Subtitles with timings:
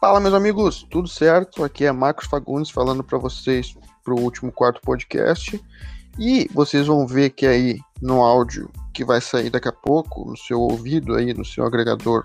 [0.00, 1.64] Fala, meus amigos, tudo certo?
[1.64, 5.60] Aqui é Marcos Fagundes falando para vocês para o último quarto podcast.
[6.16, 10.36] E vocês vão ver que aí no áudio que vai sair daqui a pouco, no
[10.36, 12.24] seu ouvido aí, no seu agregador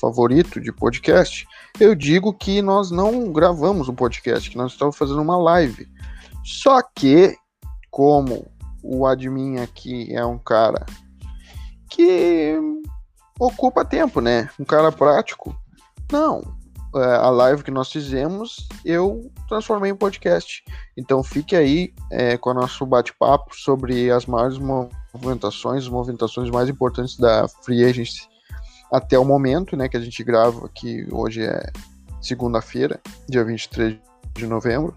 [0.00, 1.46] favorito de podcast,
[1.78, 5.86] eu digo que nós não gravamos um podcast, que nós estamos fazendo uma live.
[6.42, 7.36] Só que,
[7.90, 8.50] como
[8.82, 10.86] o admin aqui é um cara
[11.90, 12.58] que
[13.38, 14.48] ocupa tempo, né?
[14.58, 15.54] Um cara prático.
[16.10, 16.61] Não,
[16.94, 20.62] a live que nós fizemos, eu transformei em podcast.
[20.96, 26.68] Então fique aí é, com o nosso bate-papo sobre as maiores movimentações, as movimentações mais
[26.68, 28.32] importantes da Free Agency
[28.92, 31.72] até o momento, né, que a gente grava, que hoje é
[32.20, 33.98] segunda-feira, dia 23
[34.34, 34.94] de novembro.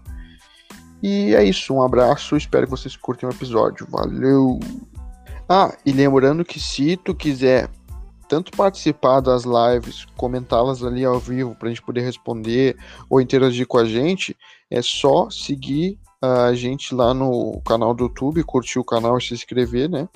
[1.02, 3.86] E é isso, um abraço, espero que vocês curtem o episódio.
[3.90, 4.60] Valeu!
[5.48, 7.70] Ah, e lembrando que se tu quiser
[8.28, 12.76] tanto participar das lives, comentá-las ali ao vivo para a gente poder responder
[13.08, 14.36] ou interagir com a gente,
[14.70, 19.34] é só seguir a gente lá no canal do YouTube, curtir o canal e se
[19.34, 20.08] inscrever, né?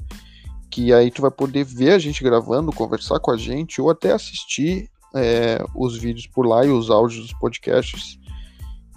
[0.70, 4.12] Que aí tu vai poder ver a gente gravando, conversar com a gente ou até
[4.12, 8.18] assistir é, os vídeos por lá e os áudios dos podcasts.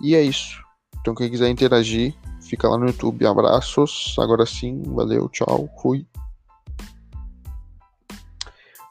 [0.02, 0.62] E é isso.
[1.02, 3.26] Então quem quiser interagir, fica lá no YouTube.
[3.26, 4.16] Abraços.
[4.20, 6.06] Agora sim, valeu, tchau, fui.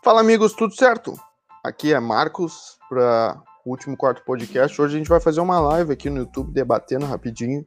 [0.05, 1.15] Fala amigos, tudo certo?
[1.63, 4.83] Aqui é Marcos para o último quarto podcast.
[4.83, 7.65] Hoje a gente vai fazer uma live aqui no YouTube debatendo rapidinho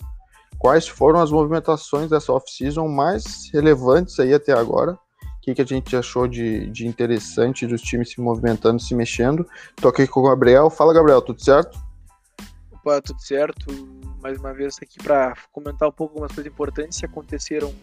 [0.59, 4.91] quais foram as movimentações dessa off-season mais relevantes aí até agora.
[4.91, 9.47] O que, que a gente achou de, de interessante dos times se movimentando, se mexendo.
[9.78, 10.69] Tô aqui com o Gabriel.
[10.69, 11.80] Fala, Gabriel, tudo certo?
[12.69, 13.66] Opa, tudo certo.
[14.22, 17.73] Mais uma vez aqui para comentar um pouco algumas coisas importantes que aconteceram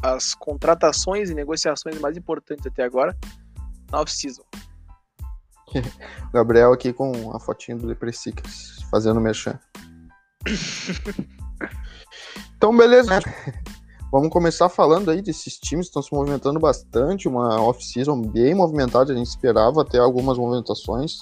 [0.00, 3.16] as contratações e negociações mais importantes até agora
[3.90, 4.42] na off-season.
[6.32, 9.58] Gabriel aqui com a fotinho do Leprechicas, fazendo merchan.
[12.56, 13.20] então, beleza.
[14.12, 19.12] Vamos começar falando aí desses times que estão se movimentando bastante, uma off-season bem movimentada,
[19.12, 21.18] a gente esperava até algumas movimentações,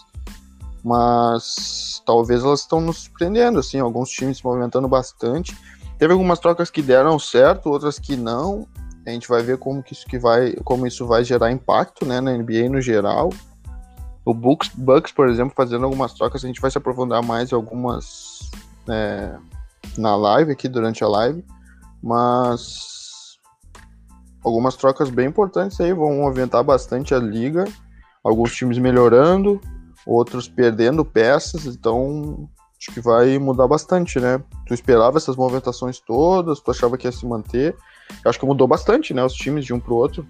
[0.85, 5.57] mas talvez elas estão nos surpreendendo, assim, alguns times se movimentando bastante.
[5.99, 8.69] Teve algumas trocas que deram certo, outras que não,
[9.07, 12.21] a gente vai ver como que isso que vai, como isso vai gerar impacto, né,
[12.21, 13.31] na NBA no geral.
[14.25, 18.51] O Bucks, Bucks, por exemplo, fazendo algumas trocas, a gente vai se aprofundar mais algumas
[18.89, 19.37] é,
[19.99, 21.45] na live aqui durante a live,
[22.03, 23.39] mas
[24.43, 27.65] algumas trocas bem importantes aí vão movimentar bastante a liga.
[28.23, 29.61] Alguns times melhorando,
[30.07, 32.49] outros perdendo peças, então
[32.79, 34.43] acho que vai mudar bastante, né?
[34.67, 37.77] Tu esperava essas movimentações todas, tu achava que ia se manter,
[38.25, 39.25] eu acho que mudou bastante, né?
[39.25, 40.27] Os times de um pro outro.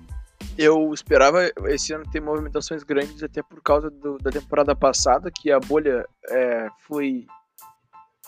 [0.58, 5.50] Eu esperava esse ano ter movimentações grandes, até por causa do, da temporada passada, que
[5.50, 7.26] a bolha é, foi,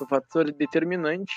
[0.01, 1.33] um fator determinante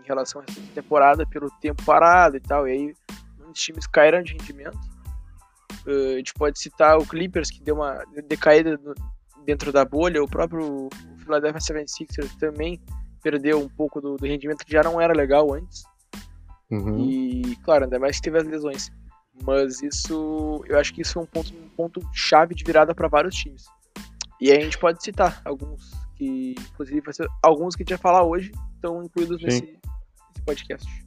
[0.00, 2.66] em relação a essa temporada, pelo tempo parado e tal.
[2.66, 2.94] E aí,
[3.38, 4.78] muitos times caíram de rendimento.
[5.86, 8.94] Uh, a gente pode citar o Clippers, que deu uma decaída no,
[9.44, 10.88] dentro da bolha, o próprio
[11.18, 12.78] Philadelphia 76ers também
[13.22, 15.84] perdeu um pouco do, do rendimento que já não era legal antes.
[16.70, 17.08] Uhum.
[17.08, 18.90] E, claro, ainda mais que teve as lesões.
[19.44, 23.08] Mas isso, eu acho que isso é um ponto, um ponto chave de virada para
[23.08, 23.64] vários times.
[24.40, 27.02] E aí a gente pode citar alguns que, inclusive,
[27.42, 31.06] alguns que a gente vai falar hoje estão incluídos nesse, nesse, podcast.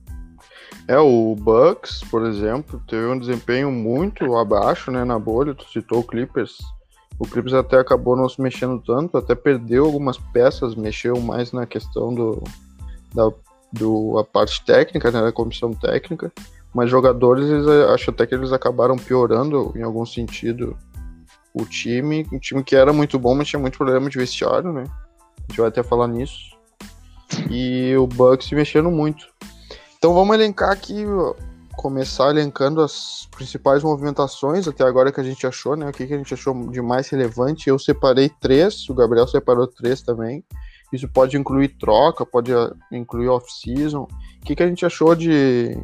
[0.88, 5.54] É, o Bucks, por exemplo, teve um desempenho muito abaixo, né, na bolha.
[5.54, 6.58] Tu citou o Clippers.
[7.20, 11.68] O Clippers até acabou não se mexendo tanto, até perdeu algumas peças, mexeu mais na
[11.68, 12.44] questão do,
[13.14, 13.32] da
[13.72, 16.32] do a parte técnica, né, da comissão técnica,
[16.74, 20.78] mas jogadores, eles, acho até que eles acabaram piorando em algum sentido
[21.54, 24.84] o time, um time que era muito bom, mas tinha muito problema de vestiário, né?
[25.38, 26.58] A gente vai até falar nisso.
[27.50, 29.26] E o Bucks se mexendo muito.
[29.98, 31.06] Então vamos elencar aqui,
[31.76, 35.90] começar elencando as principais movimentações até agora que a gente achou, né?
[35.90, 37.70] O que, que a gente achou de mais relevante.
[37.70, 40.44] Eu separei três, o Gabriel separou três também.
[40.92, 44.02] Isso pode incluir troca, pode ah, incluir off-season.
[44.02, 45.78] O que, que a gente achou de,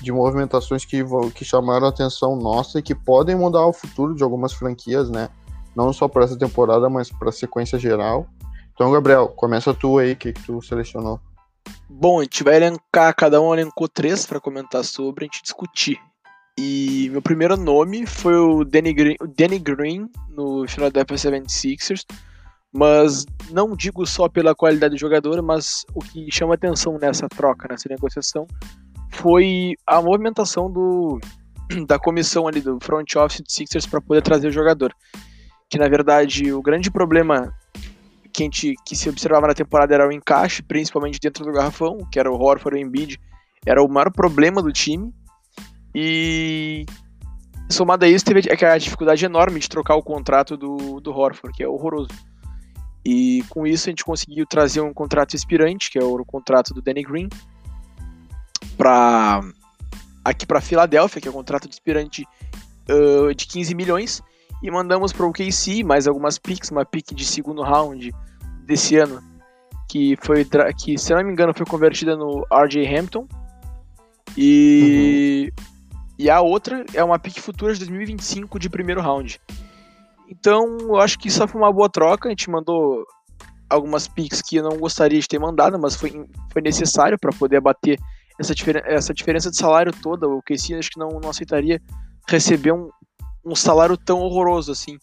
[0.00, 1.02] de movimentações que,
[1.34, 5.28] que chamaram a atenção nossa e que podem mudar o futuro de algumas franquias, né?
[5.74, 8.26] Não só para essa temporada, mas para a sequência geral.
[8.72, 11.20] Então, Gabriel, começa tu aí, o que, que tu selecionou?
[11.88, 15.98] Bom, a gente vai elencar, cada um elencou três para comentar sobre, a gente discutir.
[16.58, 22.04] E meu primeiro nome foi o Danny Green, o Danny Green no Philadelphia 76ers
[22.76, 27.66] mas não digo só pela qualidade do jogador, mas o que chama atenção nessa troca,
[27.68, 28.46] nessa negociação,
[29.10, 31.18] foi a movimentação do,
[31.88, 34.94] da comissão ali do front office de Sixers para poder trazer o jogador.
[35.70, 37.50] Que na verdade o grande problema
[38.30, 42.18] que, gente, que se observava na temporada era o encaixe, principalmente dentro do garrafão, que
[42.18, 43.18] era o Horford e o Embiid,
[43.64, 45.10] era o maior problema do time.
[45.94, 46.84] E
[47.70, 51.64] somado a isso, teve a dificuldade enorme de trocar o contrato do, do Horford, que
[51.64, 52.10] é horroroso.
[53.08, 56.82] E com isso a gente conseguiu trazer um contrato inspirante, que é o contrato do
[56.82, 57.28] Danny Green,
[58.76, 59.42] para
[60.24, 62.26] aqui para Filadélfia, que é um contrato de inspirante
[62.90, 64.20] uh, de 15 milhões,
[64.60, 68.12] e mandamos para o KC mais algumas picks, uma pick de segundo round
[68.64, 69.22] desse ano,
[69.88, 70.44] que foi
[70.76, 73.28] que se não me engano foi convertida no RJ Hampton.
[74.36, 75.64] E uhum.
[76.18, 79.40] e a outra é uma pick futura de 2025 de primeiro round.
[80.28, 82.28] Então, eu acho que isso foi uma boa troca.
[82.28, 83.04] A gente mandou
[83.68, 86.12] algumas picks que eu não gostaria de ter mandado, mas foi,
[86.52, 87.98] foi necessário para poder abater
[88.38, 88.52] essa,
[88.84, 90.28] essa diferença de salário toda.
[90.28, 91.80] O KC acho que não, não aceitaria
[92.28, 92.90] receber um,
[93.44, 94.96] um salário tão horroroso assim,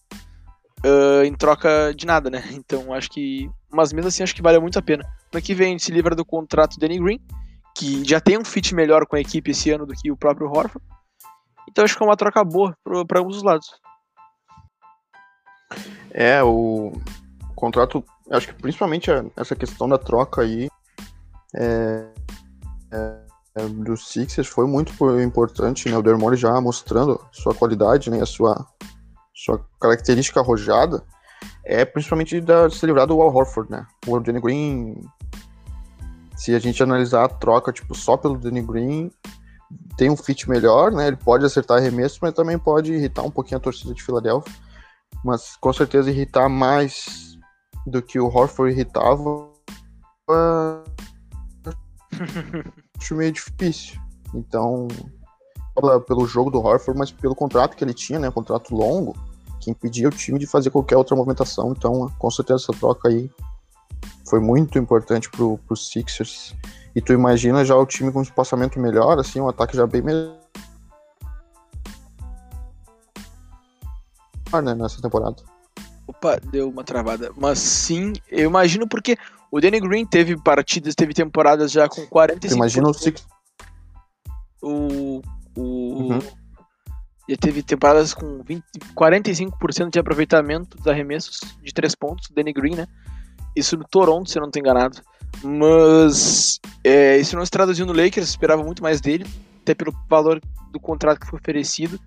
[0.85, 2.43] uh, em troca de nada, né?
[2.51, 3.49] Então acho que.
[3.71, 5.03] Mas mesmo assim, acho que vale muito a pena.
[5.33, 7.19] No que vem, a gente se livra do contrato do Danny Green,
[7.75, 10.47] que já tem um fit melhor com a equipe esse ano do que o próprio
[10.47, 10.85] Horford.
[11.69, 12.75] Então acho que é uma troca boa
[13.07, 13.67] para ambos os lados.
[16.11, 16.93] É, o
[17.55, 20.69] contrato, acho que principalmente essa questão da troca aí
[21.55, 22.05] é,
[22.91, 25.97] é, do Sixers foi muito importante, né?
[25.97, 28.21] O Dermore já mostrando sua qualidade, né?
[28.21, 28.65] A sua,
[29.33, 31.03] sua característica arrojada
[31.63, 33.85] é principalmente da, de se livrar do Al Horford, né?
[34.07, 35.01] O Danny Green,
[36.35, 39.11] se a gente analisar a troca, tipo, só pelo Danny Green,
[39.97, 41.07] tem um fit melhor, né?
[41.07, 44.53] Ele pode acertar arremesso, mas também pode irritar um pouquinho a torcida de Filadélfia
[45.23, 47.37] mas com certeza irritar mais
[47.85, 49.51] do que o Horford irritava
[52.99, 53.99] acho meio difícil.
[54.33, 54.87] Então,
[56.07, 59.15] pelo jogo do Horford, mas pelo contrato que ele tinha, né, um contrato longo,
[59.59, 61.71] que impedia o time de fazer qualquer outra movimentação.
[61.71, 63.29] Então, com certeza essa troca aí
[64.27, 66.55] foi muito importante pro, pro Sixers.
[66.95, 70.01] E tu imagina já o time com um espaçamento melhor, assim, um ataque já bem
[70.01, 70.42] melhor
[74.61, 75.35] né, nessa temporada.
[76.07, 77.31] Opa, deu uma travada.
[77.35, 79.17] Mas sim, eu imagino porque
[79.51, 82.55] o Danny Green teve partidas, teve temporadas já com 45.
[82.55, 83.25] Imagina o Six.
[84.61, 85.21] O.
[85.55, 86.19] o uhum.
[87.29, 88.63] Já teve temporadas com 20,
[88.93, 92.85] 45% de aproveitamento dos arremessos de 3 pontos, o Danny Green, né?
[93.55, 95.01] Isso no Toronto, se eu não estou enganado.
[95.41, 99.25] Mas é, isso não se traduziu no Lakers, esperava muito mais dele,
[99.61, 100.41] até pelo valor
[100.71, 101.97] do contrato que foi oferecido.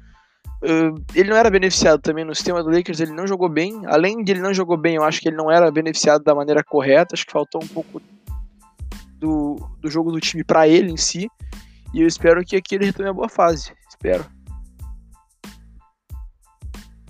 [0.62, 3.82] Uh, ele não era beneficiado também no sistema do Lakers, ele não jogou bem.
[3.86, 6.64] Além de ele não jogou bem, eu acho que ele não era beneficiado da maneira
[6.64, 7.14] correta.
[7.14, 8.00] Acho que faltou um pouco
[9.18, 11.28] do, do jogo do time para ele em si.
[11.92, 13.72] E eu espero que aqui ele retome a boa fase.
[13.88, 14.24] Espero.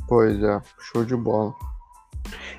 [0.09, 1.53] Pois é, show de bola.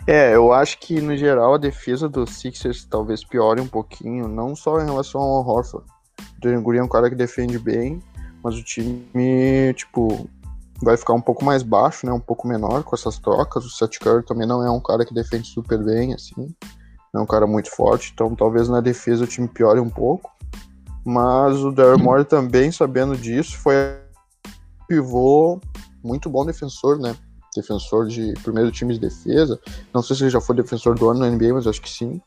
[0.05, 4.55] É, eu acho que no geral a defesa dos Sixers talvez piore um pouquinho, não
[4.55, 5.85] só em relação ao Horford.
[6.43, 8.01] O Green é um cara que defende bem,
[8.43, 10.29] mas o time, tipo,
[10.81, 12.11] vai ficar um pouco mais baixo, né?
[12.11, 13.65] Um pouco menor com essas trocas.
[13.65, 16.53] O Seth Curry também não é um cara que defende super bem, assim.
[17.13, 20.31] É um cara muito forte, então talvez na defesa o time piore um pouco.
[21.03, 23.75] Mas o Daryl Morey também, sabendo disso, foi
[24.87, 25.59] pivô
[26.03, 27.15] muito bom defensor, né?
[27.55, 29.59] Defensor de primeiro time de defesa.
[29.93, 32.21] Não sei se ele já foi defensor do ano na NBA, mas acho que sim.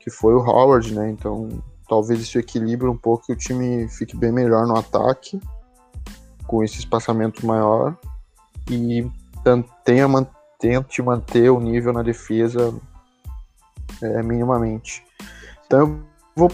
[0.00, 1.08] Que foi o Howard, né?
[1.10, 1.48] Então
[1.88, 5.40] talvez isso equilibre um pouco e o time fique bem melhor no ataque
[6.46, 7.96] com esse espaçamento maior
[8.70, 9.10] e
[9.84, 10.08] tenha,
[10.58, 12.74] tente manter o nível na defesa
[14.02, 15.04] é, minimamente.
[15.66, 16.00] Então eu
[16.36, 16.50] vou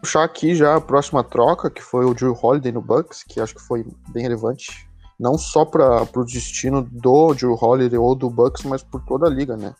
[0.00, 3.54] puxar aqui já a próxima troca, que foi o Drew Holiday no Bucks, que acho
[3.54, 4.88] que foi bem relevante,
[5.18, 9.30] não só para o destino do Drew Holiday ou do Bucks, mas por toda a
[9.30, 9.74] liga, né?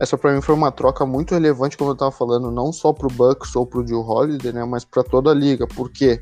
[0.00, 3.08] Essa para mim foi uma troca muito relevante, como eu estava falando, não só para
[3.08, 5.66] o Bucks ou para o Drew Holiday, né, mas para toda a liga.
[5.66, 6.20] Por quê?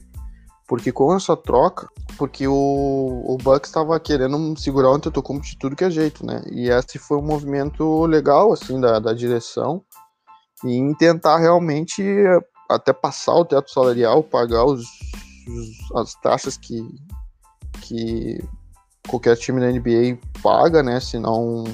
[0.66, 5.76] Porque com essa troca, porque o, o Bucks estava querendo segurar o Antetokounmpo de tudo
[5.76, 6.42] que é jeito, né?
[6.50, 9.82] E esse foi um movimento legal, assim, da, da direção.
[10.64, 12.02] Em tentar realmente
[12.68, 14.80] até passar o teto salarial, pagar os,
[15.48, 16.82] os, as taxas que,
[17.82, 18.42] que
[19.06, 20.98] qualquer time da NBA paga, né?
[20.98, 21.64] Se não,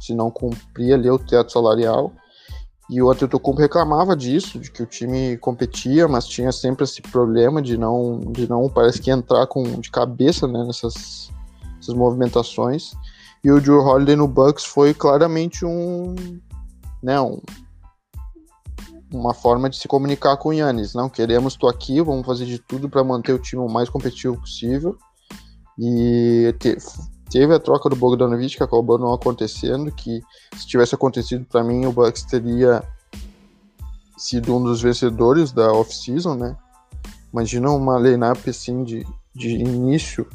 [0.00, 2.12] se não cumprir ali o teto salarial.
[2.92, 7.62] E o Antetokounmpo reclamava disso, de que o time competia, mas tinha sempre esse problema
[7.62, 11.32] de não, de não parece que entrar com de cabeça né, nessas,
[11.88, 12.92] movimentações.
[13.42, 16.14] E o Drew Holiday no Bucks foi claramente um,
[17.02, 17.40] né, um,
[19.10, 20.92] uma forma de se comunicar com o Yannis.
[20.92, 24.36] Não queremos tu aqui, vamos fazer de tudo para manter o time o mais competitivo
[24.36, 24.98] possível.
[25.78, 26.76] E te,
[27.32, 30.20] teve a troca do Bogdanovich que acabou não acontecendo, que
[30.54, 32.84] se tivesse acontecido para mim o Bucks teria
[34.18, 36.56] sido um dos vencedores da off-season, né?
[37.32, 40.28] Imagina uma lineup assim de, de início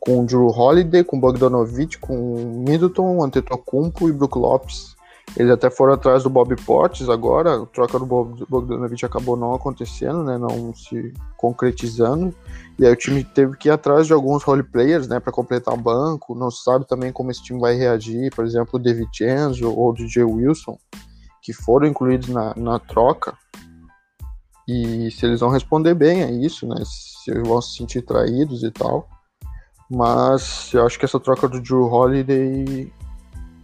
[0.00, 4.96] com o Drew Holiday, com Bogdanovich, com Middleton, Antetokounmpo e Brook Lopes.
[5.36, 10.22] Eles até foram atrás do Bob Portes agora, a troca do Bogdanovich acabou não acontecendo,
[10.22, 12.34] né, não se concretizando.
[12.78, 15.72] E aí o time teve que ir atrás de alguns role players, né, para completar
[15.72, 16.34] o banco.
[16.34, 19.90] Não se sabe também como esse time vai reagir, por exemplo, o David Enzo ou
[19.90, 20.76] o DJ Wilson,
[21.40, 23.34] que foram incluídos na, na troca.
[24.68, 28.70] E se eles vão responder bem a isso, né, se vão se sentir traídos e
[28.70, 29.08] tal.
[29.90, 32.92] Mas eu acho que essa troca do Drew Holiday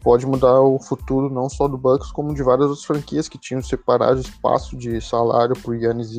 [0.02, 3.62] pode mudar o futuro não só do Bucks, como de várias outras franquias que tinham
[3.62, 6.12] separado espaço de salário para o Yannis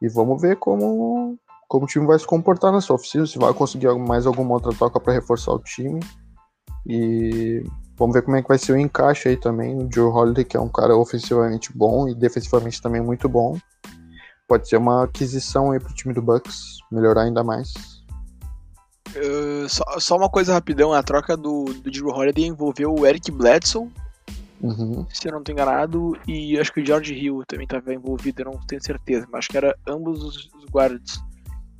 [0.00, 1.38] E vamos ver como,
[1.68, 5.00] como o time vai se comportar nessa oficina, se vai conseguir mais alguma outra troca
[5.00, 6.00] para reforçar o time.
[6.86, 7.62] E
[7.96, 9.76] vamos ver como é que vai ser o encaixe aí também.
[9.76, 13.56] O Joe Holiday, que é um cara ofensivamente bom e defensivamente também muito bom.
[14.48, 17.91] Pode ser uma aquisição aí para o time do Bucks melhorar ainda mais.
[19.16, 23.30] Uh, só, só, uma coisa rapidão, a troca do, do Drew Holiday envolveu o Eric
[23.30, 23.90] Bledsoe,
[24.60, 25.06] uhum.
[25.12, 28.46] se eu não estou enganado, e acho que o George Hill também estava envolvido, eu
[28.46, 31.20] não tenho certeza, mas acho que era ambos os, os guardas.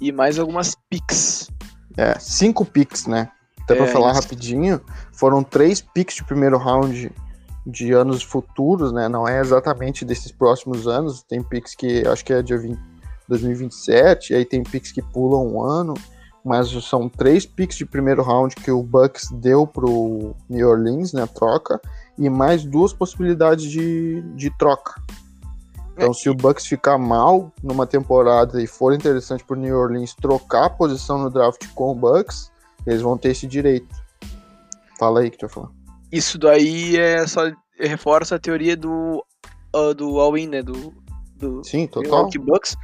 [0.01, 1.49] E mais algumas picks.
[1.97, 3.31] É, cinco picks, né?
[3.63, 4.23] Até pra é, falar isso.
[4.23, 4.81] rapidinho,
[5.13, 7.13] foram três picks de primeiro round
[7.65, 9.09] de anos futuros, né?
[9.09, 11.23] Não é exatamente desses próximos anos.
[11.23, 12.79] Tem picks que acho que é de 20,
[13.29, 15.95] 2027, aí tem picks que pulam um ano
[16.45, 21.27] mas são três picks de primeiro round que o Bucks deu pro New Orleans, né,
[21.27, 21.81] troca,
[22.19, 25.01] e mais duas possibilidades de, de troca.
[25.95, 26.15] Então, é.
[26.15, 30.71] se o Bucks ficar mal numa temporada e for interessante pro New Orleans trocar a
[30.71, 32.51] posição no draft com o Bucks,
[32.87, 33.95] eles vão ter esse direito.
[34.99, 35.71] Fala aí que tu vai falar.
[36.11, 39.25] Isso daí é só reforça a teoria do
[39.75, 40.93] uh, do all-in, né, do,
[41.37, 42.29] do Sim, total.
[42.41, 42.77] Bucks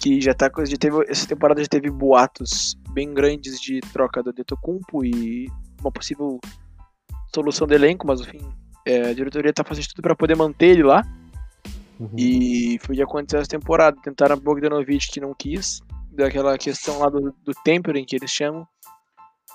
[0.00, 4.32] que já tá já teve essa temporada já teve boatos bem grandes de troca do
[4.32, 6.40] Detocumpo e uma possível
[7.34, 8.40] solução do elenco, mas enfim,
[8.86, 11.02] é, a diretoria tá fazendo tudo para poder manter ele lá.
[12.00, 12.10] Uhum.
[12.16, 13.96] E foi o que aconteceu essa temporada.
[14.02, 15.80] Tentaram Bogdanovich que não quis,
[16.12, 18.66] daquela questão lá do, do tempering que eles chamam,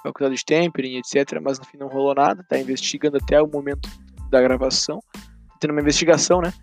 [0.04, 1.40] faculdade de tempering, etc.
[1.42, 3.90] Mas no fim não rolou nada, tá investigando até o momento
[4.30, 5.00] da gravação.
[5.14, 6.54] Tá tendo uma investigação, né?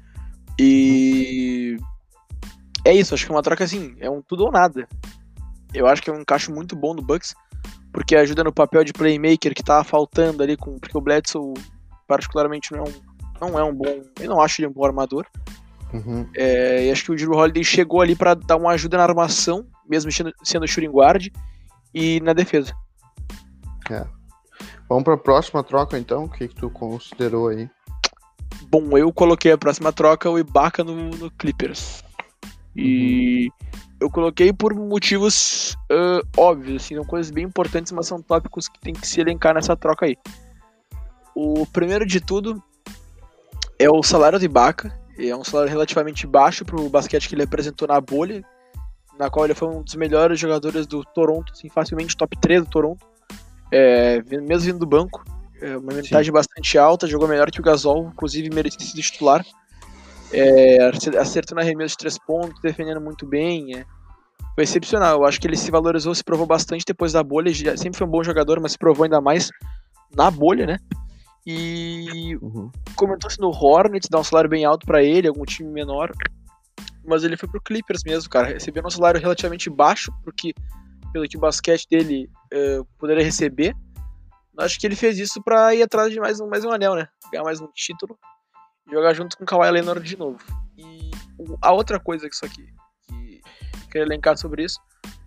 [0.58, 1.76] E
[2.84, 4.86] é isso, acho que é uma troca assim, é um tudo ou nada.
[5.72, 7.34] Eu acho que é um encaixe muito bom no Bucks,
[7.92, 11.54] porque ajuda no papel de playmaker que tava faltando ali, com, porque o Bledsoe
[12.06, 12.92] particularmente não é um,
[13.40, 15.26] não é um bom, eu não acho ele um bom armador.
[15.92, 16.28] Uhum.
[16.36, 19.66] É, e acho que o Drew Holiday chegou ali para dar uma ajuda na armação,
[19.88, 21.28] mesmo sendo, sendo shooting guard,
[21.92, 22.72] e na defesa.
[23.90, 24.06] É.
[24.88, 27.68] Vamos para a próxima troca então, o que, que tu considerou aí?
[28.68, 32.04] Bom, eu coloquei a próxima troca o Ibaka no, no Clippers.
[32.76, 33.69] E uhum.
[34.00, 38.80] Eu coloquei por motivos uh, óbvios, assim, são coisas bem importantes, mas são tópicos que
[38.80, 40.16] tem que se elencar nessa troca aí.
[41.34, 42.62] O primeiro de tudo
[43.78, 44.98] é o salário de Ibaka.
[45.18, 48.42] É um salário relativamente baixo para o basquete que ele apresentou na bolha,
[49.18, 52.70] na qual ele foi um dos melhores jogadores do Toronto, assim, facilmente top 3 do
[52.70, 53.06] Toronto,
[53.70, 55.22] é, mesmo vindo do banco.
[55.60, 59.44] É uma vantagem bastante alta, jogou melhor que o Gasol, inclusive merecia ser titular
[60.32, 63.76] é, acertando arremesso de três pontos, defendendo muito bem.
[63.76, 63.84] É.
[64.54, 65.20] Foi excepcional.
[65.20, 67.52] Eu acho que ele se valorizou, se provou bastante depois da bolha.
[67.52, 69.50] Já, sempre foi um bom jogador, mas se provou ainda mais
[70.14, 70.78] na bolha, né?
[71.46, 72.70] E uhum.
[72.94, 76.12] comentou-se no Hornets, dá um salário bem alto para ele, algum time menor.
[77.04, 78.48] Mas ele foi pro Clippers mesmo, cara.
[78.48, 80.54] Recebendo um salário relativamente baixo, porque
[81.12, 83.74] pelo que o basquete dele uh, poderia receber.
[84.58, 87.08] Acho que ele fez isso para ir atrás de mais um, mais um anel, né?
[87.32, 88.18] Ganhar mais um título
[88.90, 90.38] jogar junto com o Kawhi Leonard de novo.
[90.76, 91.10] E
[91.62, 92.66] a outra coisa que isso aqui,
[93.06, 93.40] que
[93.90, 94.78] queria elencar sobre isso,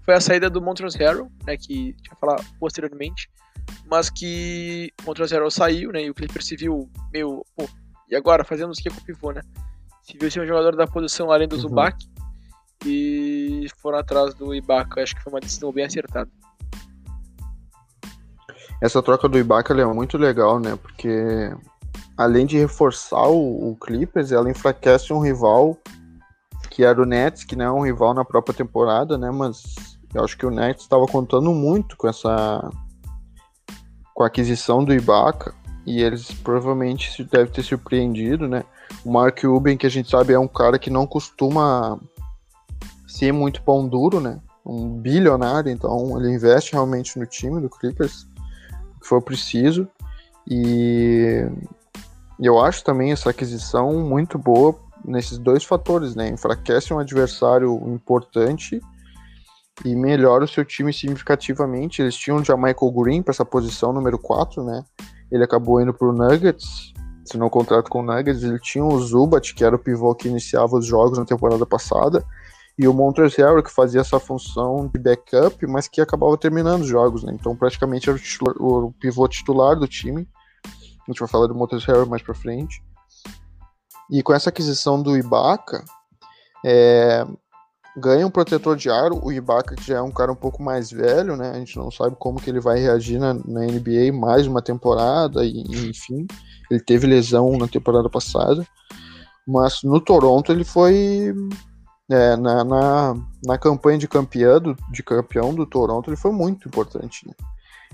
[0.03, 3.29] foi a saída do Montrezl Harrell, né, que a gente vai falar posteriormente,
[3.89, 7.67] mas que o Montrezl Harrell saiu, né, e o Clippers se viu meio, pô,
[8.09, 9.41] e agora, fazemos o que com o pivô, né?
[10.03, 11.61] Se viu ser um jogador da posição além do uhum.
[11.61, 11.97] Zubac,
[12.85, 16.29] e foram atrás do Ibaka, acho que foi uma decisão bem acertada.
[18.81, 21.55] Essa troca do Ibaka é muito legal, né, porque
[22.17, 25.77] além de reforçar o, o, Clippers, ela enfraquece um rival
[26.69, 29.29] que era o Nets, que não é um rival na própria temporada, né?
[29.31, 29.75] Mas
[30.13, 32.69] eu acho que o Nets estava contando muito com essa
[34.13, 35.53] com a aquisição do Ibaka
[35.85, 38.63] e eles provavelmente devem ter surpreendido, né?
[39.03, 41.99] O Mark Cuban, que a gente sabe é um cara que não costuma
[43.07, 44.39] ser muito pão duro, né?
[44.65, 48.27] Um bilionário, então ele investe realmente no time do Clippers.
[49.01, 49.87] que for preciso.
[50.47, 51.45] E
[52.39, 54.75] eu acho também essa aquisição muito boa
[55.05, 56.29] nesses dois fatores, né?
[56.29, 58.79] Enfraquece um adversário importante
[59.83, 62.01] e melhora o seu time significativamente.
[62.01, 64.83] Eles tinham já Michael Green para essa posição número 4, né?
[65.31, 66.93] Ele acabou indo para o Nuggets,
[67.27, 68.43] assinou um contrato com o Nuggets.
[68.43, 72.23] Ele tinha o Zubat, que era o pivô que iniciava os jogos na temporada passada,
[72.77, 77.23] e o Montrezl que fazia essa função de backup, mas que acabava terminando os jogos,
[77.23, 77.33] né?
[77.33, 80.27] Então praticamente era o, titular, o pivô titular do time.
[81.03, 82.81] A gente vai falar do Montrezl mais para frente.
[84.09, 85.83] E com essa aquisição do Ibaka,
[86.65, 87.25] é,
[87.97, 89.19] ganha um protetor de aro.
[89.23, 91.51] O Ibaka, que já é um cara um pouco mais velho, né?
[91.51, 95.45] A gente não sabe como que ele vai reagir na, na NBA mais uma temporada,
[95.45, 96.25] e, enfim.
[96.69, 98.65] Ele teve lesão na temporada passada.
[99.47, 101.33] Mas no Toronto ele foi.
[102.09, 106.67] É, na, na, na, campanha de campeão, do, de campeão do Toronto, ele foi muito
[106.67, 107.27] importante.
[107.27, 107.33] Né?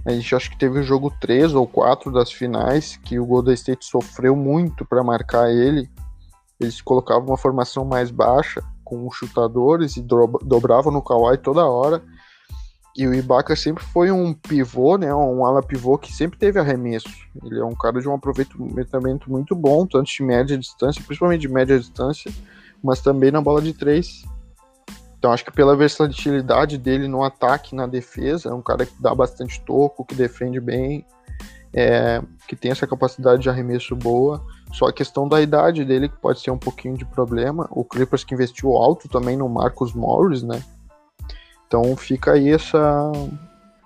[0.05, 3.53] A gente acha que teve o jogo 3 ou 4 das finais que o Golden
[3.53, 5.89] State sofreu muito para marcar ele
[6.59, 12.03] eles colocavam uma formação mais baixa, com chutadores, e dobravam no Kawhi toda hora.
[12.97, 17.07] E o Ibaka sempre foi um pivô, né, um ala pivô que sempre teve arremesso.
[17.45, 21.47] Ele é um cara de um aproveitamento muito bom, tanto de média distância, principalmente de
[21.47, 22.29] média distância,
[22.83, 24.23] mas também na bola de três.
[25.19, 29.13] Então acho que pela versatilidade dele no ataque, na defesa, é um cara que dá
[29.13, 31.05] bastante toco, que defende bem,
[31.73, 34.41] é, que tem essa capacidade de arremesso boa.
[34.71, 37.67] Só a questão da idade dele que pode ser um pouquinho de problema.
[37.69, 40.63] O Clippers que investiu alto também no Marcus Morris, né?
[41.67, 43.11] Então fica aí essa,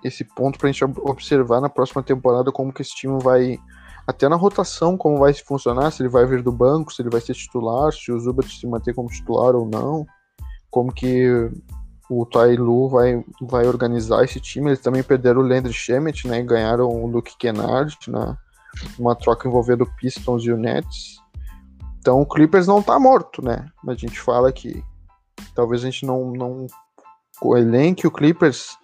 [0.04, 3.58] esse ponto para a gente observar na próxima temporada como que esse time vai,
[4.06, 7.20] até na rotação, como vai funcionar, se ele vai vir do banco, se ele vai
[7.20, 10.06] ser titular, se o Zubat se manter como titular ou não,
[10.74, 11.52] como que
[12.10, 14.70] o Tai Lu vai, vai organizar esse time.
[14.70, 16.40] Eles também perderam o Landry Shemet, né?
[16.40, 18.36] E ganharam o Luke Kennard na
[18.98, 21.14] uma troca envolvendo Pistons e o Nets.
[22.00, 23.66] Então o Clippers não tá morto, né?
[23.86, 24.82] A gente fala que
[25.54, 26.66] talvez a gente não, não
[27.56, 28.76] elenque o Clippers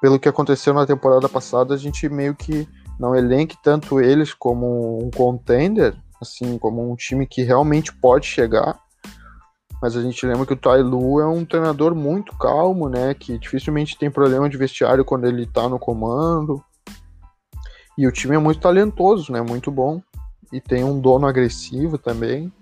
[0.00, 2.66] pelo que aconteceu na temporada passada, a gente meio que
[2.98, 8.78] não elenque tanto eles como um contender, assim, como um time que realmente pode chegar,
[9.80, 13.12] mas a gente lembra que o Tai Lu é um treinador muito calmo, né?
[13.14, 16.64] Que dificilmente tem problema de vestiário quando ele tá no comando.
[17.96, 19.40] E o time é muito talentoso, né?
[19.40, 20.02] Muito bom.
[20.52, 22.52] E tem um dono agressivo também.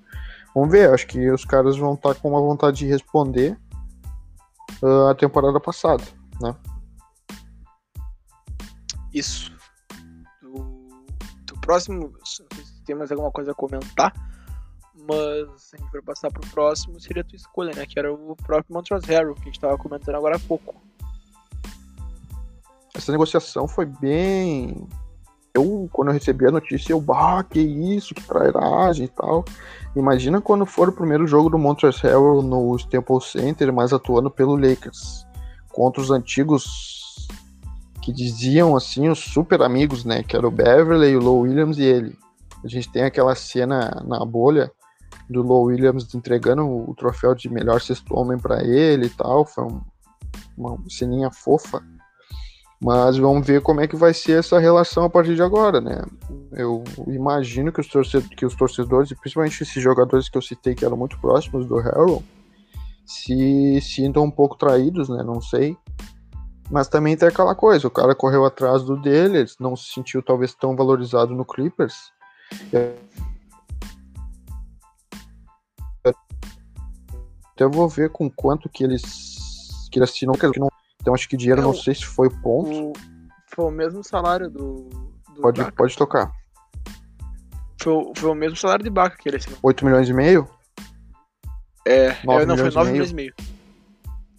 [0.55, 3.59] Vamos ver, acho que os caras vão estar tá com uma vontade de responder
[4.83, 6.03] uh, a temporada passada,
[6.41, 6.55] né?
[9.13, 9.53] Isso.
[10.41, 11.05] Do,
[11.45, 12.45] do próximo, se
[12.85, 14.13] tem mais alguma coisa a comentar,
[15.07, 17.87] mas se a gente for passar pro próximo, seria a tua escolha, né?
[17.87, 20.75] Que era o próprio Montrezl Harrell, que a gente tava comentando agora há pouco.
[22.95, 24.89] Essa negociação foi bem.
[25.53, 29.45] Eu, quando eu recebi a notícia, eu, bah, que isso, que trairagem e tal.
[29.95, 34.57] Imagina quando for o primeiro jogo do Montrezl Harrell no Staples Center, mas atuando pelo
[34.57, 35.27] Lakers,
[35.73, 37.29] contra os antigos
[38.03, 40.23] que diziam assim, os super amigos, né?
[40.23, 42.19] Que era o Beverly, o Low Williams e ele.
[42.65, 44.71] A gente tem aquela cena na bolha
[45.29, 49.45] do Low Williams entregando o troféu de melhor sexto homem para ele e tal.
[49.45, 49.81] Foi um,
[50.57, 51.83] uma ceninha fofa.
[52.83, 56.03] Mas vamos ver como é que vai ser essa relação a partir de agora, né?
[56.53, 60.75] Eu imagino que os, torcedores, que os torcedores, e principalmente esses jogadores que eu citei
[60.75, 62.23] que eram muito próximos do Harold,
[63.07, 65.23] se sintam um pouco traídos, né?
[65.23, 65.77] Não sei.
[66.71, 70.55] Mas também tem aquela coisa, o cara correu atrás do dele, não se sentiu talvez
[70.55, 72.13] tão valorizado no Clippers.
[77.55, 80.69] Até vou ver com quanto que eles que eles assinam, que não,
[81.01, 82.91] então acho que dinheiro é, não sei se foi o ponto.
[82.91, 82.93] O,
[83.55, 84.89] foi o mesmo salário do,
[85.35, 86.33] do pode, pode tocar.
[87.81, 89.59] Foi, foi o mesmo salário de Baca que ele assinou.
[89.63, 90.49] 8 milhões e meio?
[91.87, 93.35] É, é não, foi 9 milhões e meio.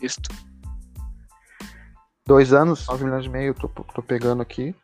[0.01, 0.19] Isso.
[2.28, 4.75] Dois anos, 9 milhões e meio, tô, tô pegando aqui.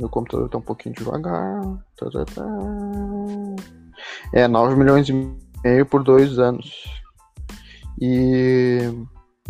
[0.00, 1.62] Meu computador tá um pouquinho devagar.
[1.96, 2.44] Tá, tá, tá.
[4.32, 5.12] É, 9 milhões e
[5.62, 6.99] meio por dois anos.
[8.00, 8.80] E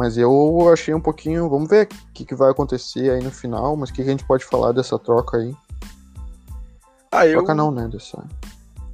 [0.00, 1.48] mas eu achei um pouquinho.
[1.48, 3.76] Vamos ver o que, que vai acontecer aí no final.
[3.76, 5.54] Mas o que, que a gente pode falar dessa troca aí?
[7.12, 7.38] Ah, eu...
[7.38, 7.86] Troca não, né?
[7.86, 8.26] Dessa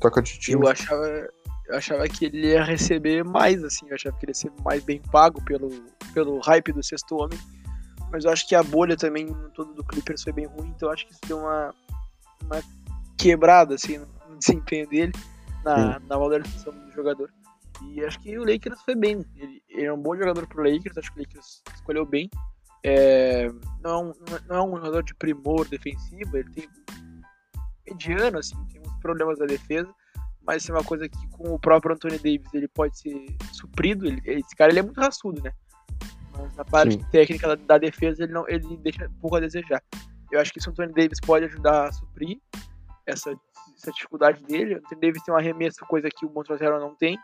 [0.00, 0.60] troca de time.
[0.60, 3.86] Eu achava, eu achava que ele ia receber mais, assim.
[3.88, 5.70] Eu achava que ele ia ser mais bem pago pelo,
[6.12, 7.38] pelo hype do sexto homem.
[8.10, 10.72] Mas eu acho que a bolha também todo do Clippers foi bem ruim.
[10.74, 11.72] Então eu acho que isso deu uma,
[12.42, 12.62] uma
[13.16, 15.12] quebrada, assim, no desempenho dele,
[15.64, 17.30] na, na valorização do jogador.
[17.82, 19.24] E acho que o Lakers foi bem.
[19.36, 22.30] Ele, ele, é um bom jogador pro Lakers, acho que o Lakers escolheu bem.
[22.84, 23.48] É,
[23.82, 24.12] não, é um,
[24.48, 26.68] não é um jogador de primor defensivo, ele tem
[27.86, 29.92] mediano, assim, tem uns problemas da defesa,
[30.46, 34.06] mas isso é uma coisa que com o próprio Anthony Davis ele pode ser suprido.
[34.06, 35.52] Ele, esse cara ele é muito raçudo, né?
[36.32, 37.06] Mas na parte Sim.
[37.10, 39.82] técnica da, da, defesa ele não ele deixa pouco a desejar.
[40.30, 42.38] Eu acho que o Anthony Davis pode ajudar a suprir
[43.06, 43.34] essa,
[43.76, 44.74] essa dificuldade dele.
[44.74, 47.18] O Anthony Davis tem um arremesso, coisa que o Montrezl não tem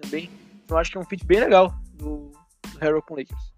[0.00, 0.30] também.
[0.64, 3.54] Então acho que é um fit bem legal do, do com o Lakers.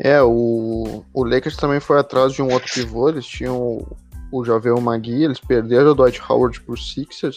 [0.00, 3.86] É, o, o Lakers também foi atrás de um outro pivô, eles tinham
[4.32, 7.36] o Javel Magui, eles perderam o Dwight Howard por Sixers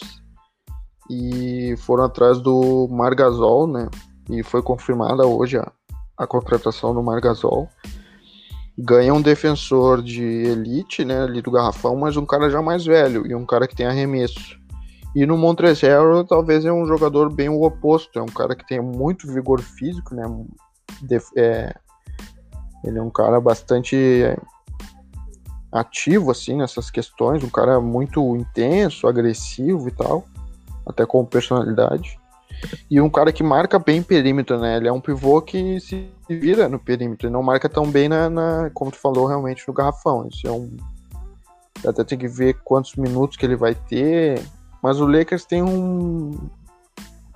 [1.08, 3.88] e foram atrás do Margasol, né?
[4.28, 5.70] E foi confirmada hoje a,
[6.16, 7.68] a contratação do Margasol.
[8.76, 13.26] Ganha um defensor de elite, né, ali do garrafão, mas um cara já mais velho
[13.26, 14.58] e um cara que tem arremesso.
[15.14, 18.80] E no Montrezl, talvez é um jogador bem o oposto, é um cara que tem
[18.80, 20.24] muito vigor físico, né?
[21.36, 21.74] É,
[22.84, 23.96] ele é um cara bastante
[25.72, 30.24] ativo assim nessas questões, um cara muito intenso, agressivo e tal,
[30.86, 32.18] até com personalidade.
[32.90, 34.76] E um cara que marca bem perímetro, né?
[34.76, 38.28] Ele é um pivô que se vira no perímetro, ele não marca tão bem na,
[38.28, 40.26] na como tu falou, realmente no garrafão.
[40.28, 40.76] Isso é um
[41.86, 44.42] até tem que ver quantos minutos que ele vai ter,
[44.82, 46.48] mas o Lakers tem um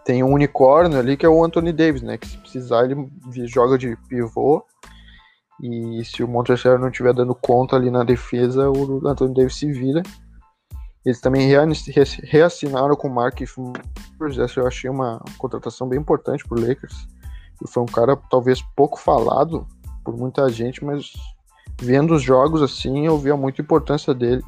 [0.04, 2.18] tem um unicórnio ali que é o Anthony Davis, né?
[2.18, 3.08] Que se precisar ele
[3.46, 4.64] joga de pivô
[5.62, 9.70] e se o Montrezl não estiver dando conta ali na defesa, o Anthony Davis se
[9.70, 10.02] vira.
[11.04, 11.48] Eles também
[12.24, 17.06] reassinaram com o Mark Essa eu achei uma contratação bem importante para o Lakers.
[17.64, 19.66] E foi um cara talvez pouco falado
[20.04, 21.12] por muita gente, mas
[21.80, 24.42] vendo os jogos assim, eu via muita importância dele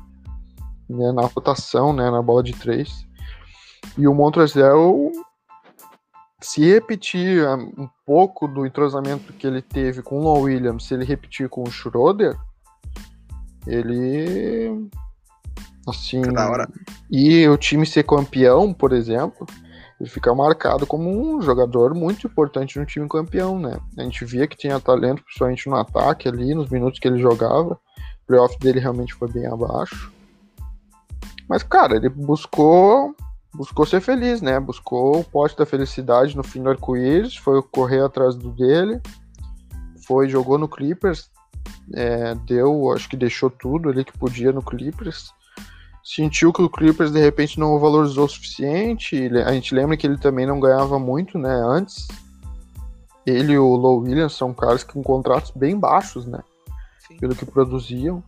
[0.89, 3.07] né, na rotação, né, na bola de três.
[3.97, 5.11] E o Montrezl
[6.41, 10.95] se repetir ah, um pouco do entrosamento que ele teve com o Lon Williams, se
[10.95, 12.37] ele repetir com o Schroeder,
[13.67, 14.89] ele.
[15.89, 16.23] Assim.
[17.11, 19.47] E o time ser campeão, por exemplo,
[20.01, 23.79] ele fica marcado como um jogador muito importante no time campeão, né?
[23.99, 27.75] A gente via que tinha talento, principalmente no ataque ali, nos minutos que ele jogava.
[27.75, 30.13] O playoff dele realmente foi bem abaixo.
[31.49, 33.15] Mas, cara, ele buscou
[33.55, 34.59] buscou ser feliz, né?
[34.59, 39.01] Buscou o pote da felicidade no fim do arco-íris, foi correr atrás do dele,
[40.05, 41.31] foi, jogou no Clippers,
[41.95, 45.33] é, deu, acho que deixou tudo ali que podia no Clippers.
[46.03, 49.31] Sentiu que o Clippers de repente não o valorizou o suficiente.
[49.47, 51.55] A gente lembra que ele também não ganhava muito, né?
[51.65, 52.07] Antes.
[53.25, 56.41] Ele e o Low Williams são caras com contratos bem baixos, né?
[57.09, 57.17] Sim.
[57.17, 58.23] Pelo que produziam.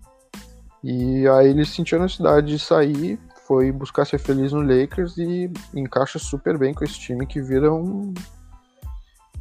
[0.82, 5.50] E aí ele sentiu a necessidade de sair, foi buscar ser feliz no Lakers e
[5.74, 8.12] encaixa super bem com esse time que vira um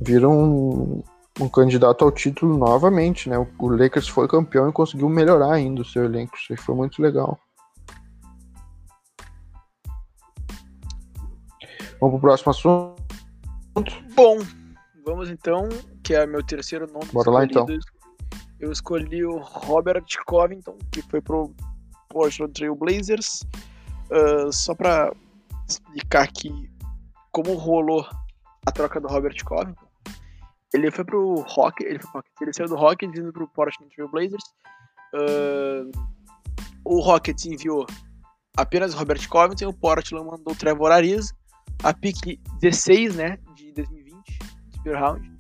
[0.02, 1.02] vira um,
[1.40, 3.38] um candidato ao título novamente, né?
[3.38, 7.02] O, Lakers foi campeão e conseguiu melhorar ainda o seu elenco, isso aí foi muito
[7.02, 7.40] legal.
[12.00, 12.96] Vamos pro próximo assunto.
[14.16, 14.38] Bom,
[15.06, 15.68] vamos então,
[16.04, 17.06] que é meu terceiro nome.
[17.12, 17.66] Bora lá então.
[18.60, 21.54] Eu escolhi o Robert Covington, que foi pro
[22.10, 23.42] Portland Trail Blazers.
[24.10, 25.12] Uh, só para
[25.68, 26.70] explicar aqui
[27.32, 28.08] como rolou
[28.66, 29.86] a troca do Robert Covington.
[30.74, 34.44] Ele foi pro Rock, ele, foi, ele saiu do Rockets indo pro Portland Trail Blazers.
[35.14, 35.92] Uh,
[36.84, 37.86] o Rockets enviou
[38.58, 41.34] apenas Robert Covington o Portland mandou o Trevor Ariza,
[41.84, 45.38] a pick 16, né, de 2020, de primeiro round,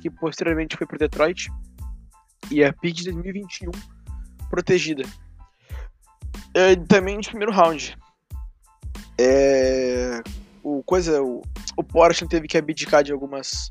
[0.00, 1.48] que posteriormente foi pro Detroit,
[2.50, 3.70] e a pick de 2021
[4.48, 5.04] protegida.
[6.56, 7.96] Uh, também de primeiro round.
[9.18, 10.22] É,
[10.62, 11.42] o coisa, o,
[11.76, 13.70] o Porsche teve que abdicar de algumas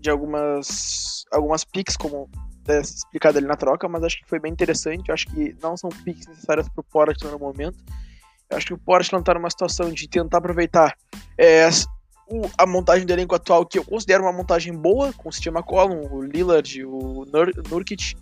[0.00, 2.30] de algumas algumas picks como
[2.68, 5.10] é explicado ali na troca, mas acho que foi bem interessante.
[5.10, 7.78] Acho que não são picks necessárias para o Porsche no momento.
[8.50, 8.80] Acho que o
[9.12, 10.96] não está numa situação de tentar aproveitar
[11.36, 11.68] é,
[12.30, 15.56] o, a montagem do elenco atual, que eu considero uma montagem boa, com o Steve
[15.56, 18.14] McCollum, o Lillard, o Nur, Nurkic.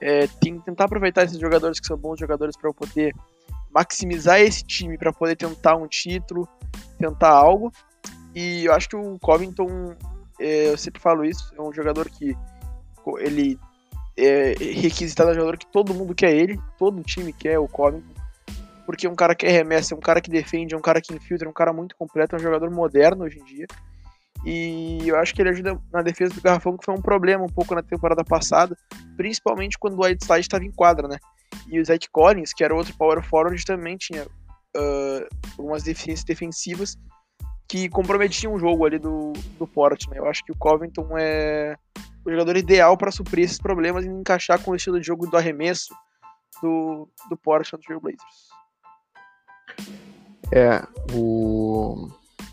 [0.00, 3.14] É, tem que tentar aproveitar esses jogadores que são bons jogadores para poder
[3.74, 6.48] maximizar esse time para poder tentar um título,
[6.98, 7.72] tentar algo.
[8.34, 9.94] E eu acho que o Covington,
[10.40, 12.36] é, eu sempre falo isso, é um jogador que
[13.18, 13.58] ele
[14.16, 18.13] é requisitado, é um jogador que todo mundo quer ele, todo time quer o Covington,
[18.86, 21.14] porque é um cara que arremessa, é um cara que defende, é um cara que
[21.14, 23.66] infiltra, é um cara muito completo, é um jogador moderno hoje em dia.
[24.44, 27.48] E eu acho que ele ajuda na defesa do Garrafão, que foi um problema um
[27.48, 28.76] pouco na temporada passada,
[29.16, 31.16] principalmente quando o Whiteside estava em quadra, né?
[31.68, 36.96] E o Zach Collins, que era outro power forward, também tinha uh, algumas deficiências defensivas,
[37.66, 40.10] que comprometiam um jogo ali do, do Portland.
[40.10, 40.18] Né?
[40.18, 41.76] Eu acho que o Covington é
[42.24, 45.36] o jogador ideal para suprir esses problemas e encaixar com o estilo de jogo do
[45.36, 45.94] arremesso
[46.62, 48.53] do, do Portland Trail Blazers.
[50.52, 52.08] É, o,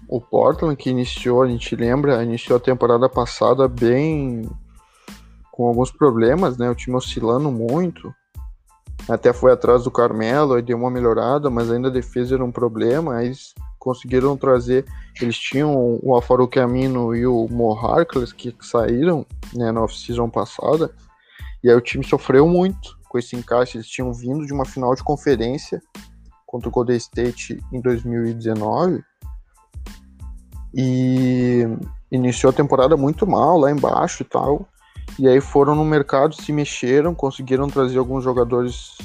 [0.07, 4.49] o Portland que iniciou, a gente lembra, iniciou a temporada passada bem
[5.51, 6.69] com alguns problemas, né?
[6.69, 8.13] O time oscilando muito.
[9.09, 12.51] Até foi atrás do Carmelo, aí deu uma melhorada, mas ainda a defesa era um
[12.51, 13.15] problema.
[13.15, 13.31] Aí
[13.77, 14.85] conseguiram trazer.
[15.19, 20.93] Eles tinham o Alfaruque Amino e o Mo Harkless que saíram né, na off-season passada.
[21.63, 23.77] E aí o time sofreu muito com esse encaixe.
[23.77, 25.81] Eles tinham vindo de uma final de conferência
[26.51, 29.01] contra o Golden State em 2019.
[30.73, 31.65] E
[32.11, 34.67] iniciou a temporada muito mal lá embaixo e tal.
[35.17, 38.97] E aí foram no mercado, se mexeram, conseguiram trazer alguns jogadores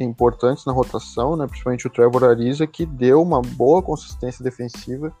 [0.00, 1.46] importantes na rotação, né?
[1.46, 5.12] principalmente o Trevor Ariza, que deu uma boa consistência defensiva.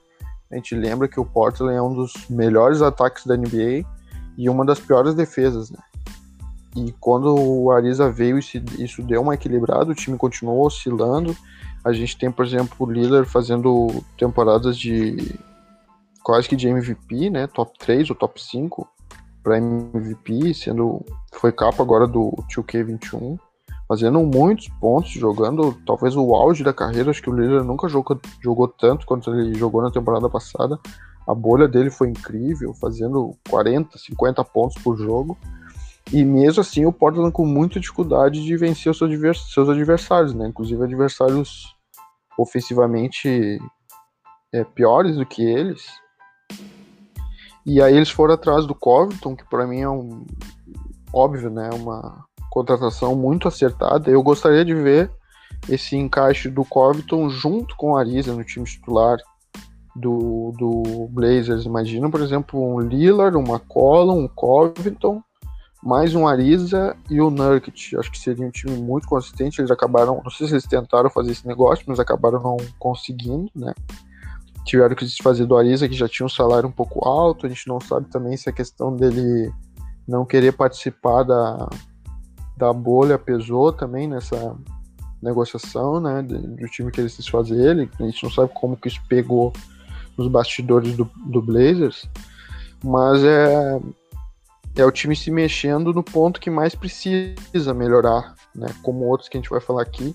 [0.50, 3.84] A gente lembra que o Portland é um dos melhores ataques da NBA
[4.36, 5.70] e uma das piores defesas.
[5.70, 5.78] Né?
[6.76, 11.36] E quando o Ariza veio, isso, deu uma equilibrada, o time continuou oscilando.
[11.84, 15.38] A gente tem, por exemplo, o Lillard fazendo temporadas de
[16.22, 17.46] quase que de MVP, né?
[17.46, 18.88] Top 3 ou top 5
[19.42, 23.38] para MVP, sendo foi capa agora do 2K21,
[23.86, 27.10] fazendo muitos pontos, jogando talvez o auge da carreira.
[27.10, 30.80] Acho que o Lillard nunca jogou, jogou tanto quanto ele jogou na temporada passada.
[31.26, 35.36] A bolha dele foi incrível, fazendo 40, 50 pontos por jogo.
[36.12, 40.48] E mesmo assim, o Portland com muita dificuldade de vencer os seus adversários, né?
[40.48, 41.73] Inclusive adversários
[42.38, 43.58] ofensivamente
[44.52, 45.84] é, piores do que eles.
[47.66, 50.24] E aí eles foram atrás do Covington, que para mim é um
[51.12, 54.10] óbvio, né, uma contratação muito acertada.
[54.10, 55.10] Eu gostaria de ver
[55.68, 59.18] esse encaixe do Covington junto com a Ariza no time titular
[59.96, 61.64] do, do Blazers.
[61.64, 65.22] Imagina, por exemplo, um Lillard, um McCollum, um Covington,
[65.84, 67.94] mais um Ariza e o Nurkic.
[67.98, 69.60] Acho que seria um time muito consistente.
[69.60, 73.74] Eles acabaram, não sei se eles tentaram fazer esse negócio, mas acabaram não conseguindo, né?
[74.64, 77.44] tiveram que desfazer do Ariza, que já tinha um salário um pouco alto.
[77.44, 79.52] A gente não sabe também se a questão dele
[80.08, 81.68] não querer participar da,
[82.56, 84.56] da bolha pesou também nessa
[85.22, 87.90] negociação, né, do time que eles desfazer ele.
[88.00, 89.52] A gente não sabe como que isso pegou
[90.16, 92.08] nos bastidores do, do Blazers,
[92.82, 93.78] mas é
[94.76, 98.66] é o time se mexendo no ponto que mais precisa melhorar, né?
[98.82, 100.14] Como outros que a gente vai falar aqui,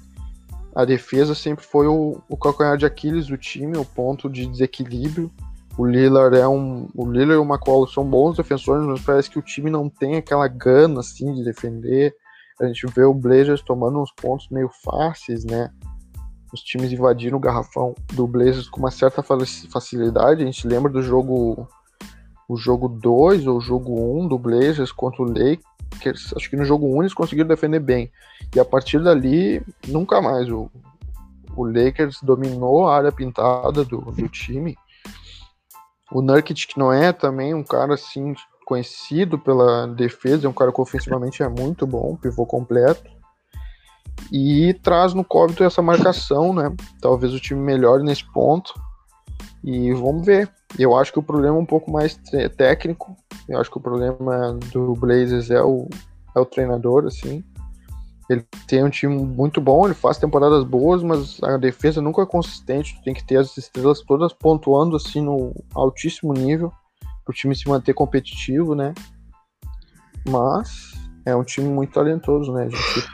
[0.75, 5.31] a defesa sempre foi o, o calcanhar de Aquiles do time, o ponto de desequilíbrio.
[5.77, 6.87] O Lillard é um.
[6.93, 10.17] O Lillard e o McCollum são bons defensores, mas parece que o time não tem
[10.17, 12.13] aquela gana assim de defender.
[12.61, 15.71] A gente vê o Blazers tomando uns pontos meio fáceis, né?
[16.53, 20.43] Os times invadiram o garrafão do Blazers com uma certa facilidade.
[20.43, 21.67] A gente lembra do jogo
[22.49, 26.33] o jogo 2 ou o jogo 1 um do Blazers contra o Lakers.
[26.35, 28.11] Acho que no jogo 1 um eles conseguiram defender bem.
[28.55, 30.49] E a partir dali, nunca mais.
[30.49, 30.69] O,
[31.55, 34.75] o Lakers dominou a área pintada do, do time.
[36.11, 38.33] O Nurkic, que não é também um cara assim
[38.65, 43.07] conhecido pela defesa, é um cara que ofensivamente é muito bom, pivô completo.
[44.31, 46.75] E traz no Covington essa marcação, né?
[46.99, 48.73] Talvez o time melhore nesse ponto.
[49.63, 50.49] E vamos ver.
[50.77, 52.19] Eu acho que o problema é um pouco mais
[52.57, 53.15] técnico.
[53.47, 55.87] Eu acho que o problema do Blazers é o,
[56.35, 57.43] é o treinador, assim.
[58.29, 62.25] Ele tem um time muito bom, ele faz temporadas boas, mas a defesa nunca é
[62.25, 62.95] consistente.
[62.95, 66.71] Tu tem que ter as estrelas todas pontuando assim no altíssimo nível
[67.25, 68.93] para o time se manter competitivo, né?
[70.27, 70.93] Mas
[71.25, 72.69] é um time muito talentoso, né?
[72.69, 73.07] Gente,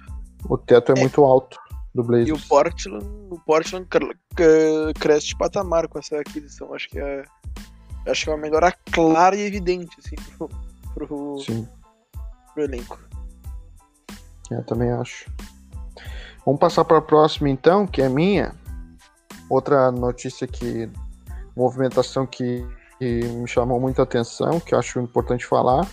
[0.49, 1.57] o teto é, é muito alto
[1.95, 2.29] do Blazers.
[2.29, 3.87] E o Portland, o Portland
[4.99, 6.73] cresce de patamar com essa aquisição.
[6.73, 7.23] Acho que é,
[8.05, 10.49] acho que é uma melhora clara e evidente assim, pro,
[10.93, 11.67] pro, Sim.
[12.53, 12.99] pro elenco.
[14.51, 15.31] Eu também acho.
[16.45, 18.53] Vamos passar para a próxima então, que é minha.
[19.49, 20.89] Outra notícia que
[21.55, 22.65] movimentação que,
[22.99, 25.87] que me chamou muita atenção, que eu acho importante falar,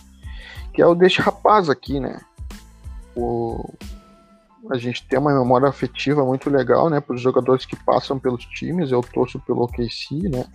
[0.74, 2.20] que é o desse rapaz aqui, né?
[3.14, 3.72] O
[4.70, 8.44] a gente tem uma memória afetiva muito legal, né, para os jogadores que passam pelos
[8.46, 8.92] times.
[8.92, 10.46] Eu torço pelo OKC, né?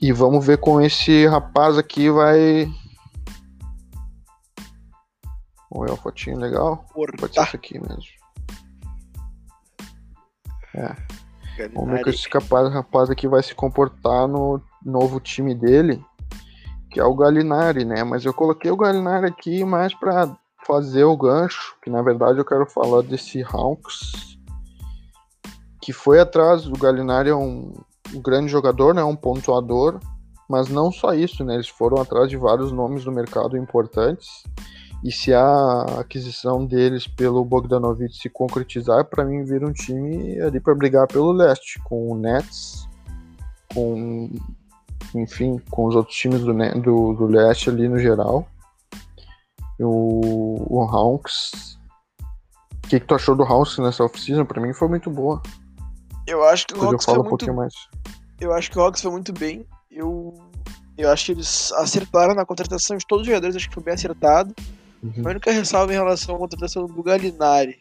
[0.00, 2.66] E vamos ver com esse rapaz aqui vai.
[5.72, 6.84] Ver uma fotinho legal.
[6.92, 7.12] Porra.
[7.18, 8.04] Pode ser esse aqui mesmo.
[10.74, 10.94] É.
[11.72, 16.04] Vamos ver como esse rapaz, rapaz aqui vai se comportar no novo time dele,
[16.90, 18.02] que é o Galinari, né?
[18.02, 22.44] Mas eu coloquei o Galinari aqui mais para fazer o gancho, que na verdade eu
[22.44, 24.38] quero falar desse Hawks,
[25.80, 27.72] que foi atrás do Galinari, é um,
[28.14, 29.04] um grande jogador, né?
[29.04, 30.00] Um pontuador.
[30.48, 31.54] Mas não só isso, né?
[31.54, 34.44] Eles foram atrás de vários nomes do mercado importantes.
[35.02, 40.58] E se a aquisição deles pelo Bogdanovic se concretizar, para mim vira um time ali
[40.58, 42.88] para brigar pelo leste, com o Nets,
[43.74, 44.30] com
[45.14, 48.48] enfim, com os outros times do, do, do leste ali no geral.
[49.80, 51.78] O, o Hawks.
[52.84, 54.44] O que, que tu achou do Hawks nessa off-season?
[54.44, 55.42] Pra mim foi muito boa.
[56.26, 57.54] Eu acho que o Hawks eu foi um muito...
[57.54, 57.74] mais.
[58.40, 59.66] Eu acho que o Hawks foi muito bem.
[59.90, 60.34] Eu,
[60.96, 63.94] eu acho que eles acertaram na contratação de todos os jogadores, acho que foi bem
[63.94, 64.54] acertado.
[65.02, 65.22] Uhum.
[65.24, 67.80] A única ressalva em relação à contratação do Galinari.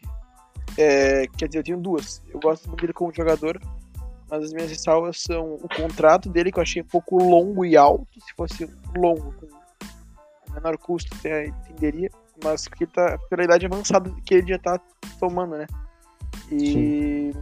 [0.78, 2.22] É, quer dizer, eu tenho duas.
[2.34, 3.60] Eu gosto muito dele como jogador,
[4.30, 7.78] mas as minhas ressalvas são o contrato dele, que eu achei um pouco longo e
[7.78, 8.08] alto.
[8.14, 9.48] Se fosse longo, com
[10.54, 12.10] menor custo, até entenderia.
[12.44, 14.80] Mas porque tá pela idade avançada que ele já tá
[15.20, 15.68] tomando, né?
[16.52, 17.34] E Sim.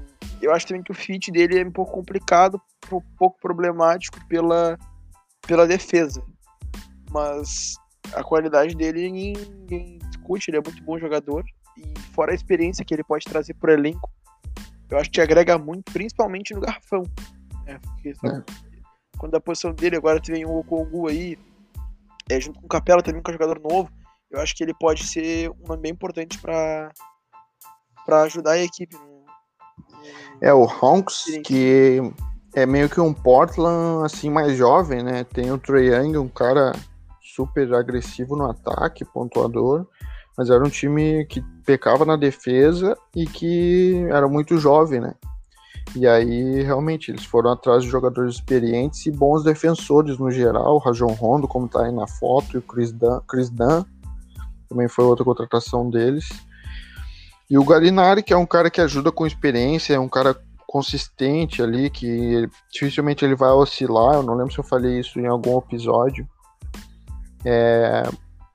[0.42, 4.78] eu acho também que o fit dele é um pouco complicado, um pouco problemático pela,
[5.48, 6.24] pela defesa.
[7.10, 7.76] Mas
[8.14, 11.44] a qualidade dele ninguém discute, ele é muito bom jogador.
[11.78, 14.10] E fora a experiência que ele pode trazer pro elenco,
[14.90, 17.04] eu acho que agrega muito, principalmente no garrafão.
[17.66, 17.80] Né?
[17.82, 18.44] Porque, é.
[19.18, 21.38] Quando a posição dele, agora tem o Okongu aí,
[22.32, 23.90] é, junto com o Capela também, que é um jogador novo,
[24.32, 26.92] eu acho que ele pode ser um nome bem importante para
[28.24, 28.96] ajudar a equipe.
[28.96, 29.26] No,
[30.42, 32.00] é, o Honks, que
[32.56, 35.24] é meio que um Portland assim mais jovem, né?
[35.24, 36.72] Tem o Trae Young, um cara
[37.36, 39.88] super agressivo no ataque, pontuador,
[40.38, 45.14] mas era um time que pecava na defesa e que era muito jovem, né?
[45.96, 50.76] E aí, realmente, eles foram atrás de jogadores experientes e bons defensores no geral.
[50.76, 53.84] O Rajon Rondo, como tá aí na foto, e o Chris Dunn, Chris Dunn
[54.70, 56.30] também foi outra contratação deles.
[57.50, 60.34] E o Galinari, que é um cara que ajuda com experiência, é um cara
[60.66, 64.16] consistente ali, que dificilmente ele vai oscilar.
[64.16, 66.26] Eu não lembro se eu falei isso em algum episódio.
[67.44, 68.04] É,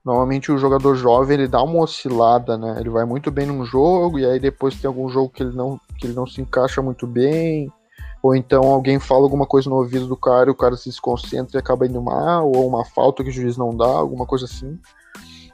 [0.03, 2.77] normalmente o jogador jovem ele dá uma oscilada, né?
[2.81, 5.79] Ele vai muito bem num jogo e aí depois tem algum jogo que ele não
[5.97, 7.73] que ele não se encaixa muito bem,
[8.23, 11.57] ou então alguém fala alguma coisa no ouvido do cara e o cara se desconcentra
[11.57, 14.79] e acaba indo mal, ou uma falta que o juiz não dá, alguma coisa assim.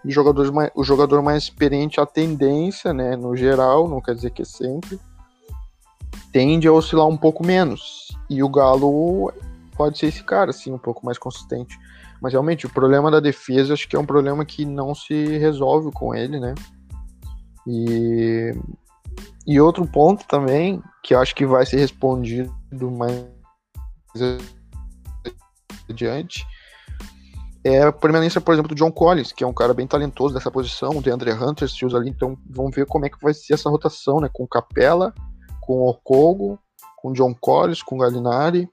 [0.04, 4.30] E jogadores mais, o jogador mais experiente, a tendência, né, no geral, não quer dizer
[4.30, 4.98] que é sempre,
[6.32, 8.08] tende a oscilar um pouco menos.
[8.28, 9.32] E o Galo
[9.76, 11.78] pode ser esse cara, assim, um pouco mais consistente.
[12.20, 15.90] Mas realmente, o problema da defesa acho que é um problema que não se resolve
[15.92, 16.54] com ele, né?
[17.66, 18.54] E,
[19.46, 22.52] e outro ponto também, que eu acho que vai ser respondido
[22.90, 23.26] mais
[25.88, 26.46] adiante,
[27.64, 30.50] é a permanência, por exemplo, do John Collins, que é um cara bem talentoso dessa
[30.50, 33.54] posição, o DeAndre Hunter se usa ali, então vamos ver como é que vai ser
[33.54, 34.28] essa rotação, né?
[34.32, 35.14] Com Capela,
[35.60, 36.58] com Okogo,
[36.96, 38.68] com John Collins, com Galinari,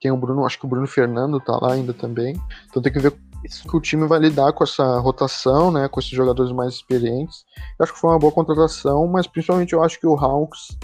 [0.00, 2.34] tem o Bruno, acho que o Bruno Fernando tá lá ainda também.
[2.68, 3.12] Então tem que ver
[3.46, 7.44] isso que o time vai lidar com essa rotação, né, com esses jogadores mais experientes.
[7.78, 10.76] Eu acho que foi uma boa contratação, mas principalmente eu acho que o Hawks,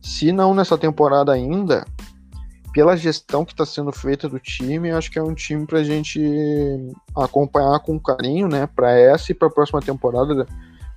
[0.00, 1.84] se não nessa temporada ainda,
[2.72, 5.84] pela gestão que está sendo feita do time, acho que é um time para a
[5.84, 6.20] gente
[7.14, 10.46] acompanhar com carinho, né, para essa e para a próxima temporada.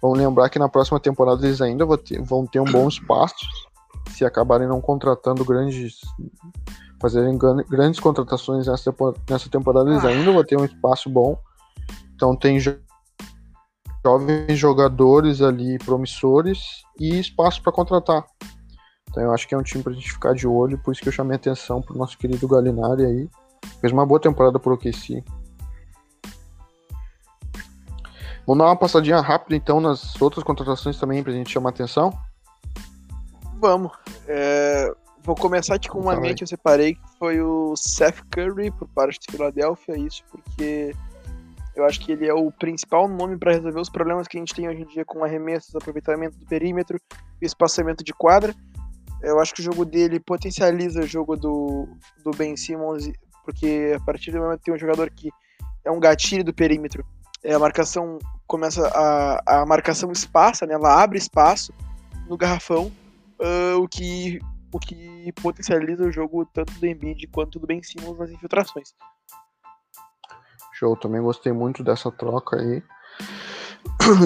[0.02, 3.46] Vamos lembrar que na próxima temporada eles ainda vão ter, vão ter um bom espaço,
[4.12, 6.00] se acabarem não contratando grandes
[7.02, 8.94] fazerem grandes contratações nessa,
[9.30, 11.38] nessa temporada, eles ainda vão ter um espaço bom.
[12.16, 12.78] Então tem jo
[14.06, 18.24] jovens jogadores ali promissores e espaço para contratar.
[19.10, 21.02] Então eu acho que é um time para a gente ficar de olho, por isso
[21.02, 23.30] que eu chamei a atenção pro nosso querido Galinari aí.
[23.82, 25.24] Fez uma boa temporada por OKC.
[28.46, 32.14] Vamos dar uma passadinha rápida então nas outras contratações também para a gente chamar atenção?
[33.60, 33.92] Vamos.
[34.28, 34.94] É,
[35.26, 38.88] Vou começar aqui com uma mente que eu separei, que foi o Seth Curry, por
[38.90, 40.94] parte de Filadélfia, isso porque
[41.76, 44.54] eu acho que ele é o principal nome para resolver os problemas que a gente
[44.54, 47.00] tem hoje em dia com arremessos, aproveitamento do perímetro
[47.42, 48.54] e espaçamento de quadra.
[49.20, 51.88] Eu acho que o jogo dele potencializa o jogo do,
[52.24, 53.12] do Ben Simmons,
[53.44, 55.32] porque a partir do momento que tem um jogador que
[55.84, 57.04] é um gatilho do perímetro,
[57.44, 61.74] é, a marcação começa a, a marcação espaça, né, ela abre espaço
[62.30, 62.92] no garrafão,
[63.40, 64.40] uh, o que
[64.76, 68.94] o que potencializa o jogo tanto do Embiid quanto do Ben Simmons nas infiltrações.
[70.74, 72.84] Show, também gostei muito dessa troca aí.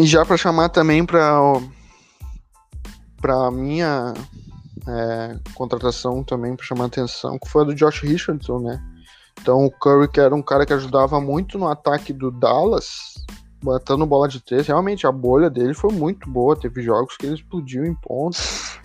[0.01, 1.39] E já para chamar também para
[3.21, 4.13] para minha
[4.87, 8.81] é, contratação também para chamar atenção, que foi a do Josh Richardson, né?
[9.39, 13.13] Então o Curry, que era um cara que ajudava muito no ataque do Dallas,
[13.61, 17.35] botando bola de três, realmente a bolha dele foi muito boa, teve jogos que ele
[17.35, 18.79] explodiu em pontos.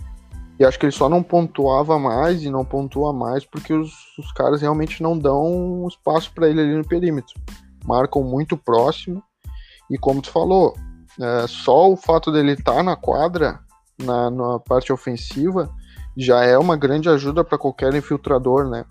[0.58, 4.30] E acho que ele só não pontuava mais e não pontua mais porque os, os
[4.32, 7.34] caras realmente não dão espaço para ele ali no perímetro.
[7.84, 9.22] Marcam muito próximo.
[9.90, 10.74] E como tu falou,
[11.20, 13.60] é, só o fato dele estar tá na quadra,
[13.98, 15.68] na, na parte ofensiva,
[16.16, 18.84] já é uma grande ajuda para qualquer infiltrador, né?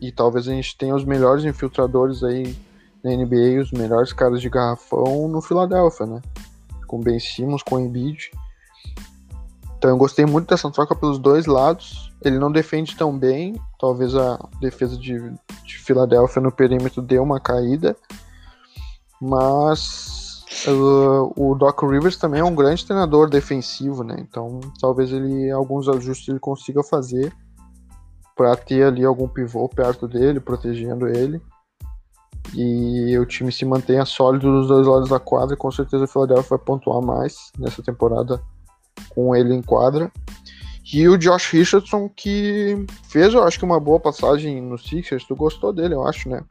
[0.00, 2.56] E talvez a gente tenha os melhores infiltradores aí
[3.02, 6.20] na NBA, os melhores caras de garrafão no Philadelphia, né?
[6.86, 8.30] Com Ben Simmons, com Embiid.
[9.76, 12.12] Então eu gostei muito dessa troca pelos dois lados.
[12.22, 15.18] Ele não defende tão bem, talvez a defesa de,
[15.64, 17.94] de Filadélfia no perímetro dê uma caída,
[19.20, 24.16] mas uh, o Doc Rivers também é um grande treinador defensivo, né?
[24.18, 27.32] Então talvez ele alguns ajustes ele consiga fazer
[28.34, 31.40] para ter ali algum pivô perto dele, protegendo ele.
[32.54, 35.56] E o time se mantenha sólido dos dois lados da quadra.
[35.56, 38.40] Com certeza o Philadelphia vai pontuar mais nessa temporada
[39.08, 40.10] com ele em quadra.
[40.92, 42.76] E o Josh Richardson, que
[43.08, 45.24] fez, eu acho que uma boa passagem no Sixers.
[45.24, 46.44] Tu gostou dele, eu acho, né?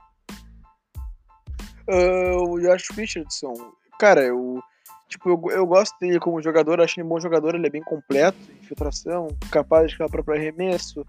[1.87, 3.53] Uh, o Josh Richardson,
[3.97, 4.59] cara, eu,
[5.07, 7.83] tipo, eu, eu gosto dele como jogador, acho ele um bom jogador, ele é bem
[7.83, 11.05] completo, infiltração, capaz de próprio arremesso.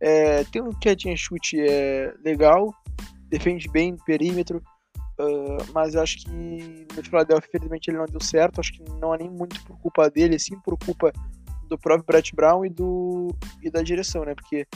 [0.00, 2.72] É, tem um catch and shoot é, legal,
[3.28, 4.62] defende bem perímetro.
[5.20, 8.60] Uh, mas eu acho que no Philadelphia, infelizmente, ele não deu certo.
[8.60, 11.12] Acho que não é nem muito por culpa dele, sim por culpa
[11.68, 13.28] do próprio Brett Brown e, do,
[13.62, 14.34] e da direção, né?
[14.34, 14.66] Porque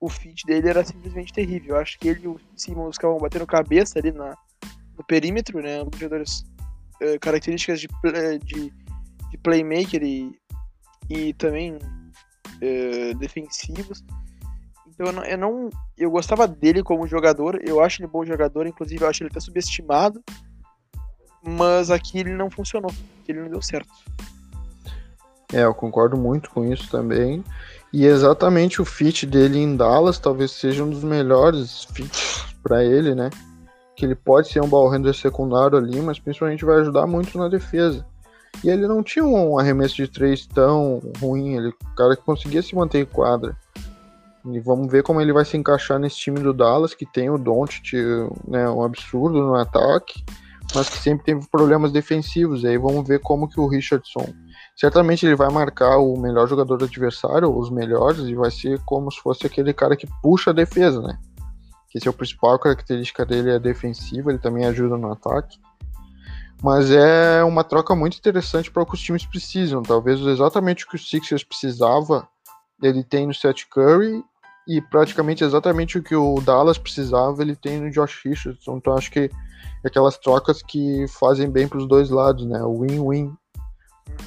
[0.00, 1.74] o fit dele era simplesmente terrível.
[1.74, 4.36] Eu acho que ele e o Simmons ficavam batendo cabeça ali na,
[4.96, 5.78] no perímetro, né?
[5.96, 6.44] Jogadores
[7.02, 7.88] uh, características de,
[8.44, 8.72] de,
[9.30, 10.38] de, playmaker e,
[11.08, 14.04] e também uh, defensivos.
[14.98, 19.02] Eu não, eu não, eu gostava dele como jogador, eu acho ele bom jogador, inclusive
[19.02, 20.22] eu acho ele até subestimado,
[21.42, 22.90] mas aqui ele não funcionou,
[23.26, 23.92] ele não deu certo.
[25.52, 27.42] É, eu concordo muito com isso também.
[27.92, 33.14] E exatamente o fit dele em Dallas talvez seja um dos melhores fits para ele,
[33.14, 33.30] né?
[33.96, 38.04] Que ele pode ser um ball secundário ali, mas principalmente vai ajudar muito na defesa.
[38.62, 42.62] E ele não tinha um arremesso de três tão ruim, ele, o cara que conseguia
[42.62, 43.56] se manter em quadra.
[44.46, 47.38] E vamos ver como ele vai se encaixar nesse time do Dallas, que tem o
[47.38, 47.92] Doncic,
[48.46, 50.24] né, um absurdo no ataque,
[50.74, 52.62] mas que sempre teve problemas defensivos.
[52.62, 54.32] E aí vamos ver como que o Richardson,
[54.76, 59.10] certamente ele vai marcar o melhor jogador do adversário, os melhores, e vai ser como
[59.10, 61.18] se fosse aquele cara que puxa a defesa, né?
[61.90, 65.58] Que esse é o principal característica dele é defensiva, ele também ajuda no ataque.
[66.62, 69.82] Mas é uma troca muito interessante para o que os times precisam.
[69.82, 72.28] Talvez exatamente o que o Sixers precisava,
[72.82, 74.22] ele tem no Seth Curry
[74.66, 78.76] e praticamente exatamente o que o Dallas precisava, ele tem no Josh Richardson.
[78.76, 79.30] Então acho que
[79.84, 82.60] é aquelas trocas que fazem bem para os dois lados, né?
[82.60, 83.34] Win-win,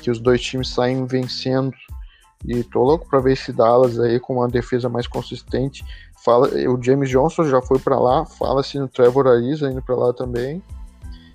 [0.02, 1.76] que os dois times saem vencendo.
[2.44, 5.86] E tô louco para ver esse Dallas aí com uma defesa mais consistente.
[6.26, 10.12] Fala, o James Johnson já foi para lá, fala-se no Trevor Ariza indo para lá
[10.12, 10.62] também.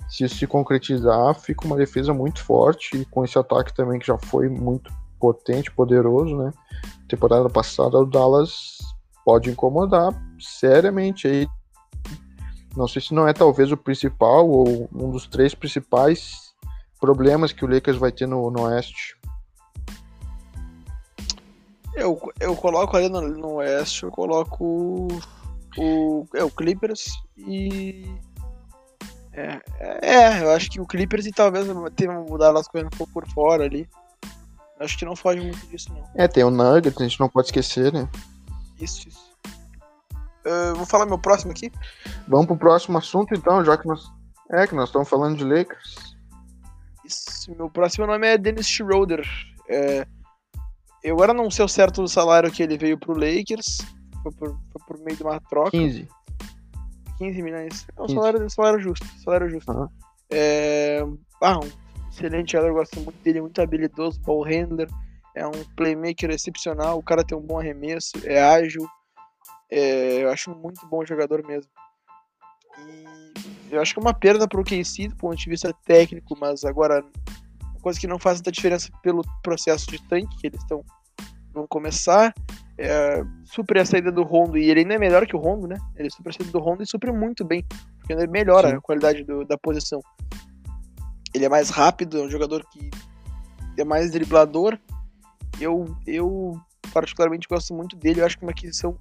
[0.08, 4.06] Se isso se concretizar, fica uma defesa muito forte e com esse ataque também que
[4.06, 4.92] já foi muito
[5.26, 6.52] potente, poderoso, né?
[7.08, 8.78] Temporada passada o Dallas
[9.24, 11.48] pode incomodar seriamente aí.
[12.76, 16.54] Não sei se não é talvez o principal ou um dos três principais
[17.00, 19.18] problemas que o Lakers vai ter no, no Oeste.
[21.92, 25.08] Eu, eu coloco ali no, no Oeste, eu coloco
[25.76, 27.06] o, é, o Clippers
[27.36, 28.04] e.
[29.32, 29.60] É,
[30.02, 31.66] é, eu acho que o Clippers e talvez
[31.96, 33.88] tenha mudado as coisas um pouco por fora ali.
[34.78, 36.04] Acho que não foge muito disso, não.
[36.14, 38.08] É, tem o Nuggets, a gente não pode esquecer, né?
[38.80, 39.26] Isso, isso.
[40.44, 41.72] Uh, vou falar meu próximo aqui.
[42.28, 44.04] Vamos pro próximo assunto, então, já que nós.
[44.50, 46.16] É, que nós estamos falando de Lakers.
[47.04, 49.26] Isso, meu próximo nome é Dennis Schroeder.
[49.68, 50.06] É,
[51.02, 53.78] eu agora não sei o certo do salário que ele veio pro Lakers.
[54.22, 55.70] Foi por, foi por meio de uma troca.
[55.70, 56.08] 15.
[57.18, 57.86] 15 milhões.
[57.96, 59.06] É um salário, salário justo.
[59.24, 59.72] Salário justo.
[59.72, 59.88] Uhum.
[60.30, 61.00] É,
[61.40, 61.85] ah, um
[62.16, 64.88] excelente jogador, gosto muito dele, muito habilidoso, ball handler
[65.36, 68.88] é um playmaker excepcional, o cara tem um bom arremesso, é ágil,
[69.70, 71.70] é, eu acho muito bom jogador mesmo.
[72.78, 76.36] E eu acho que é uma perda para o KC do ponto de vista técnico,
[76.40, 77.04] mas agora
[77.70, 80.82] uma coisa que não faz tanta diferença pelo processo de tanque que eles estão
[81.52, 82.34] vão começar.
[82.78, 85.78] É, supre a saída do Rondo, e ele ainda é melhor que o Rondo, né?
[85.96, 87.64] Ele supre a saída do Rondo e supre muito bem,
[87.98, 88.76] porque ele melhora Sim.
[88.76, 90.00] a qualidade do, da posição.
[91.36, 92.90] Ele é mais rápido, é um jogador que
[93.76, 94.78] é mais driblador,
[95.60, 96.58] eu, eu
[96.94, 98.22] particularmente gosto muito dele.
[98.22, 98.98] Eu acho que uma aquisição,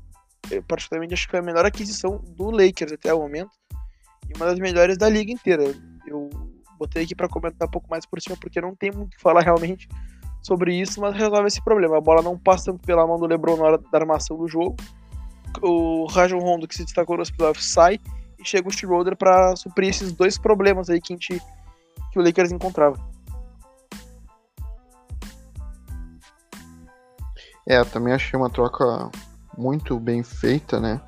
[0.67, 3.51] particularmente acho que foi a melhor aquisição do Lakers até o momento
[4.29, 5.63] e uma das melhores da liga inteira.
[6.05, 6.29] Eu
[6.77, 9.21] botei aqui para comentar um pouco mais por cima porque não tem muito o que
[9.21, 9.87] falar realmente
[10.43, 11.97] sobre isso, mas resolve esse problema.
[11.97, 14.75] A bola não passa tanto pela mão do LeBron na hora da armação do jogo.
[15.61, 17.97] O Rajon Rondo, que se destacou nos playoffs, sai
[18.37, 21.41] e chega o Schroeder para suprir esses dois problemas aí que, a gente,
[22.15, 22.97] que o Lakers encontrava.
[27.67, 29.11] É, também achei uma troca
[29.57, 31.01] muito bem feita, né?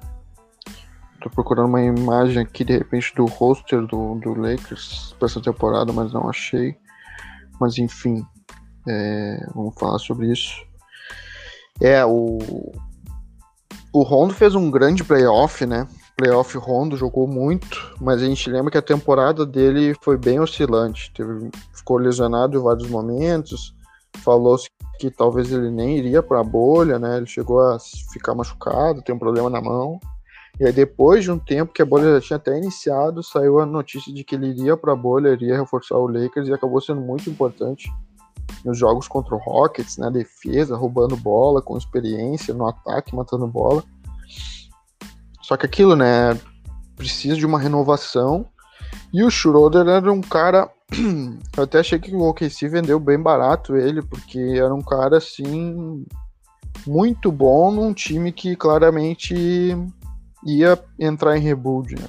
[1.21, 5.93] Tô procurando uma imagem aqui, de repente, do roster do, do Lakers para essa temporada,
[5.93, 6.77] mas não achei.
[7.59, 8.25] Mas enfim,
[8.87, 10.61] é, vamos falar sobre isso.
[11.79, 12.37] É, o,
[13.93, 15.87] o Rondo fez um grande playoff, né?
[16.17, 21.11] Playoff Rondo jogou muito, mas a gente lembra que a temporada dele foi bem oscilante.
[21.13, 23.75] Teve, ficou lesionado em vários momentos.
[24.23, 24.67] Falou-se
[24.99, 27.17] que talvez ele nem iria para a bolha, né?
[27.17, 27.77] Ele chegou a
[28.11, 29.99] ficar machucado, tem um problema na mão.
[30.59, 33.65] E aí depois de um tempo que a bolha já tinha até iniciado, saiu a
[33.65, 36.99] notícia de que ele iria para a bolha, iria reforçar o Lakers e acabou sendo
[36.99, 37.93] muito importante
[38.65, 40.19] nos jogos contra o Rockets, na né?
[40.19, 43.83] defesa, roubando bola, com experiência, no ataque, matando bola.
[45.47, 46.37] Só que aquilo, né,
[46.97, 48.45] precisa de uma renovação.
[49.13, 50.69] E o Schroeder era um cara
[51.55, 56.05] eu até achei que o OKC vendeu bem barato ele, porque era um cara assim
[56.85, 59.33] muito bom num time que claramente
[60.45, 62.07] ia entrar em rebuild, né?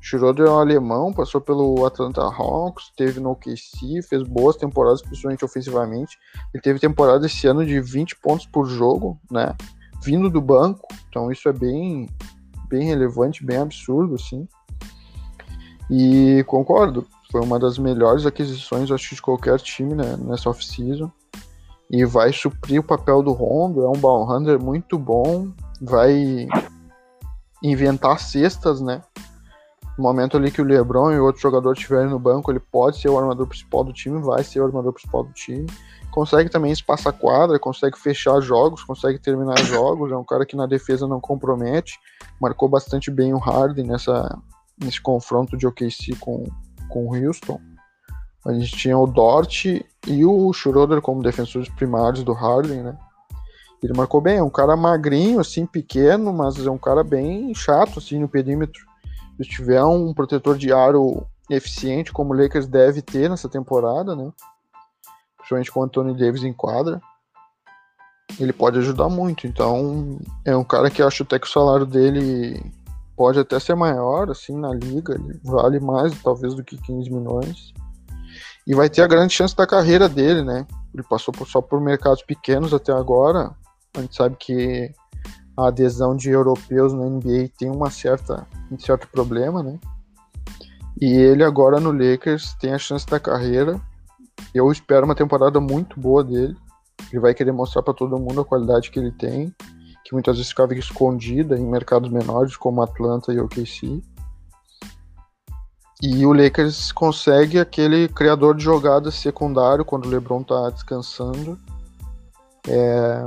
[0.00, 5.44] Schroeder é um alemão, passou pelo Atlanta Hawks, teve no OKC, fez boas temporadas, principalmente
[5.44, 6.18] ofensivamente.
[6.52, 9.54] Ele teve temporada esse ano de 20 pontos por jogo, né?
[10.02, 12.08] Vindo do banco, então isso é bem,
[12.68, 14.46] bem relevante, bem absurdo, assim.
[15.90, 21.10] E concordo, foi uma das melhores aquisições, acho, de qualquer time né, nessa off-season.
[21.90, 26.48] E vai suprir o papel do Rondo, é um ball handler muito bom, vai
[27.62, 29.02] inventar cestas, né?
[29.96, 33.08] No momento ali que o LeBron e outro jogador estiverem no banco, ele pode ser
[33.08, 35.66] o armador principal do time, vai ser o armador principal do time.
[36.16, 40.10] Consegue também espaçar quadra, consegue fechar jogos, consegue terminar jogos.
[40.10, 41.92] É um cara que na defesa não compromete.
[42.40, 44.38] Marcou bastante bem o Harden nessa,
[44.82, 46.44] nesse confronto de OKC com,
[46.88, 47.60] com o Houston.
[48.46, 52.96] A gente tinha o Dort e o Schroeder como defensores primários do Harden, né?
[53.82, 57.98] Ele marcou bem, é um cara magrinho, assim, pequeno, mas é um cara bem chato,
[57.98, 58.80] assim, no perímetro.
[59.36, 64.32] Se tiver um protetor de aro eficiente, como o Lakers deve ter nessa temporada, né?
[65.46, 67.00] Principalmente com o Anthony Davis em quadra,
[68.40, 69.46] ele pode ajudar muito.
[69.46, 72.60] Então, é um cara que eu acho até que o salário dele
[73.16, 77.72] pode até ser maior, assim, na liga, ele vale mais, talvez, do que 15 milhões.
[78.66, 80.66] E vai ter a grande chance da carreira dele, né?
[80.92, 83.54] Ele passou por, só por mercados pequenos até agora.
[83.96, 84.92] A gente sabe que
[85.56, 89.78] a adesão de europeus na NBA tem uma certa, um certo problema, né?
[91.00, 93.80] E ele agora no Lakers tem a chance da carreira.
[94.54, 96.56] Eu espero uma temporada muito boa dele.
[97.12, 99.54] Ele vai querer mostrar para todo mundo a qualidade que ele tem
[100.06, 104.00] que muitas vezes ficava escondida em mercados menores como Atlanta e OKC.
[106.00, 111.58] E o Lakers consegue aquele criador de jogadas secundário quando o LeBron está descansando.
[112.68, 113.26] É...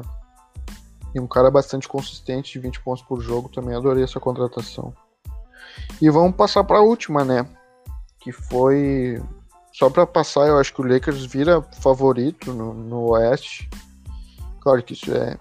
[1.14, 4.94] E um cara bastante consistente de 20 pontos por jogo, também adorei essa contratação.
[6.02, 7.46] E vamos passar para a última, né?
[8.22, 9.22] Que foi
[9.80, 13.70] só para passar, eu acho que o Lakers vira favorito no, no Oeste.
[14.60, 15.38] Claro que isso é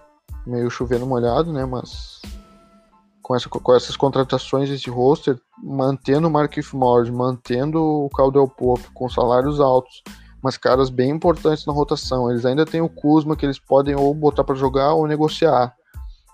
[0.47, 1.65] meio chovendo molhado, né?
[1.65, 2.21] Mas
[3.21, 8.89] com, essa, com essas contratações, esse roster, mantendo o Markif Morris, mantendo o Caldwell Pope
[8.93, 10.01] com salários altos,
[10.41, 12.31] mas caras bem importantes na rotação.
[12.31, 15.75] Eles ainda têm o Kuzma que eles podem ou botar para jogar ou negociar.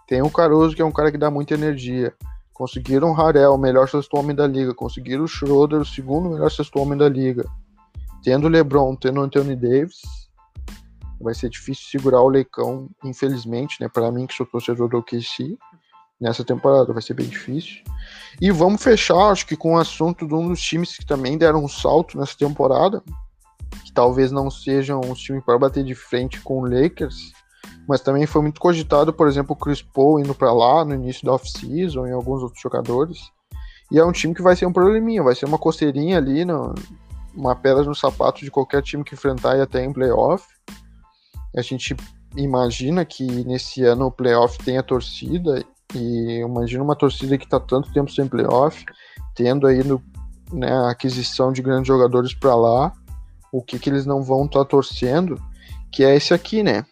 [0.08, 2.14] Tem o Caruso que é um cara que dá muita energia.
[2.54, 4.76] Conseguiram o Harel, o melhor sexto homem da liga.
[4.76, 7.50] Conseguiram o Schroeder, o segundo melhor sexto homem da liga.
[8.26, 10.02] Tendo LeBron, tendo Anthony Davis,
[11.22, 13.88] vai ser difícil segurar o Leicão, infelizmente, né?
[13.88, 15.56] Para mim, que sou torcedor do OKC,
[16.20, 17.84] nessa temporada vai ser bem difícil.
[18.42, 21.64] E vamos fechar, acho que com o assunto de um dos times que também deram
[21.64, 23.04] um salto nessa temporada,
[23.86, 27.32] que talvez não sejam os times para bater de frente com o Lakers,
[27.88, 31.24] mas também foi muito cogitado, por exemplo, o Chris Paul indo para lá no início
[31.24, 33.20] da off-season e alguns outros jogadores.
[33.92, 36.74] E é um time que vai ser um probleminha, vai ser uma coceirinha ali, no,
[37.36, 40.46] uma pedra no sapato de qualquer time que enfrentar e até em playoff.
[41.56, 41.96] A gente
[42.36, 45.64] imagina que nesse ano o playoff tenha torcida
[45.94, 48.86] e imagina uma torcida que está tanto tempo sem playoff,
[49.36, 50.04] tendo aí no,
[50.52, 52.94] né, a aquisição de grandes jogadores para lá,
[53.52, 55.42] o que, que eles não vão estar tá torcendo,
[55.92, 56.86] que é esse aqui, né?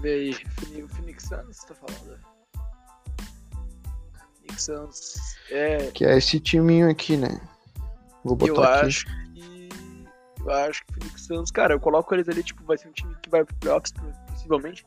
[0.00, 2.18] Vê aí, o Phoenix Suns tá falando.
[4.40, 5.14] Phoenix Suns
[5.50, 5.90] é...
[5.90, 7.40] Que é esse timinho aqui, né?
[8.28, 8.86] Vou botar eu aqui.
[8.86, 9.06] Acho
[10.44, 12.92] Eu acho que o Phoenix Suns, cara, eu coloco eles ali, tipo, vai ser um
[12.92, 13.92] time que vai pro playoffs,
[14.28, 14.86] possivelmente.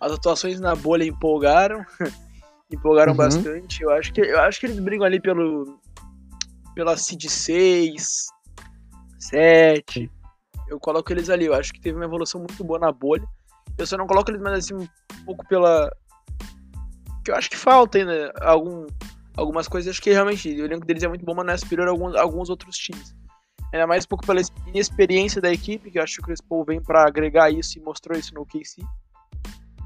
[0.00, 1.84] As atuações na bolha empolgaram.
[2.70, 3.18] empolgaram uhum.
[3.18, 3.82] bastante.
[3.82, 5.78] Eu acho, que, eu acho que eles brigam ali pelo.
[6.74, 8.26] pela seed 6,
[9.18, 10.10] 7.
[10.68, 11.46] Eu coloco eles ali.
[11.46, 13.26] Eu acho que teve uma evolução muito boa na bolha.
[13.76, 15.90] Eu só não coloco eles mais assim um pouco pela.
[17.24, 18.86] Que eu acho que falta ainda algum,
[19.40, 19.90] algumas coisas.
[19.90, 22.14] Acho que realmente o elenco deles é muito bom, mas não é superior a alguns,
[22.14, 23.14] a alguns outros times.
[23.72, 26.82] Ainda mais um pouco pela inexperiência da equipe, que eu acho que o Paul vem
[26.82, 28.82] para agregar isso e mostrou isso no KC.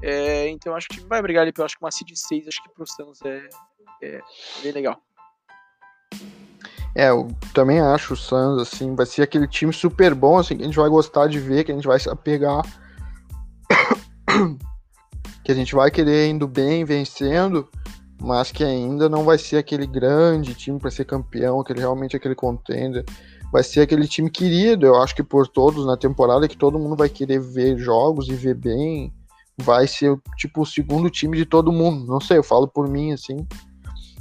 [0.01, 2.11] É, então eu acho que o time vai brigar ali pelo acho que uma seed
[2.13, 3.47] 6, acho que pro Suns é,
[4.01, 4.21] é
[4.61, 4.99] bem legal.
[6.95, 10.63] É, eu também acho o Suns, assim, vai ser aquele time super bom, assim, que
[10.63, 12.61] a gente vai gostar de ver, que a gente vai se apegar.
[15.43, 17.69] que a gente vai querer indo bem, vencendo,
[18.21, 22.35] mas que ainda não vai ser aquele grande time para ser campeão, aquele realmente aquele
[22.35, 23.05] contender
[23.55, 26.93] vai ser aquele time querido, eu acho que por todos na temporada, que todo mundo
[26.93, 29.13] vai querer ver jogos e ver bem.
[29.57, 32.05] Vai ser tipo o segundo time de todo mundo.
[32.05, 33.47] Não sei, eu falo por mim assim.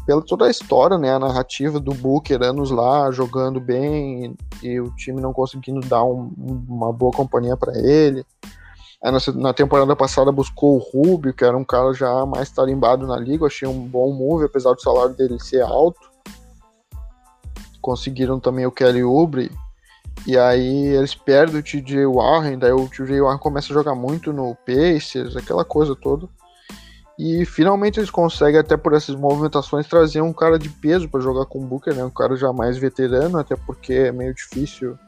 [0.06, 1.12] Pela toda a história, né?
[1.12, 6.04] A narrativa do Booker anos lá, jogando bem e, e o time não conseguindo dar
[6.04, 6.32] um,
[6.68, 8.24] uma boa companhia para ele.
[9.34, 13.46] Na temporada passada buscou o Rubio, que era um cara já mais tarimbado na liga.
[13.46, 16.14] Achei um bom move, apesar do salário dele ser alto
[17.84, 19.50] conseguiram também o Kelly Oubre.
[20.26, 24.32] E aí eles perdem o TJ Warren, daí o TJ Warren começa a jogar muito
[24.32, 26.26] no Pacers, aquela coisa toda.
[27.18, 31.44] E finalmente eles conseguem, até por essas movimentações, trazer um cara de peso para jogar
[31.44, 32.02] com o Booker, né?
[32.02, 34.98] Um cara já mais veterano, até porque é meio difícil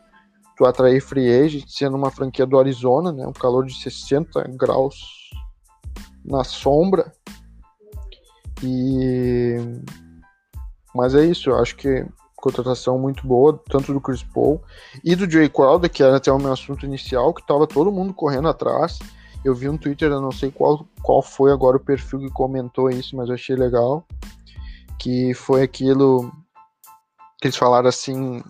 [0.56, 3.26] tu atrair free agent, sendo uma franquia do Arizona, né?
[3.26, 4.96] Um calor de 60 graus
[6.24, 7.12] na sombra.
[8.62, 9.56] E
[10.94, 14.62] mas é isso, eu acho que contratação muito boa, tanto do Chris Paul
[15.04, 18.14] e do Jay Crowder, que era até o meu assunto inicial, que estava todo mundo
[18.14, 18.98] correndo atrás.
[19.44, 22.88] Eu vi um Twitter, eu não sei qual, qual foi agora o perfil que comentou
[22.88, 24.06] isso, mas eu achei legal.
[24.98, 26.30] Que foi aquilo
[27.40, 28.42] que eles falaram assim.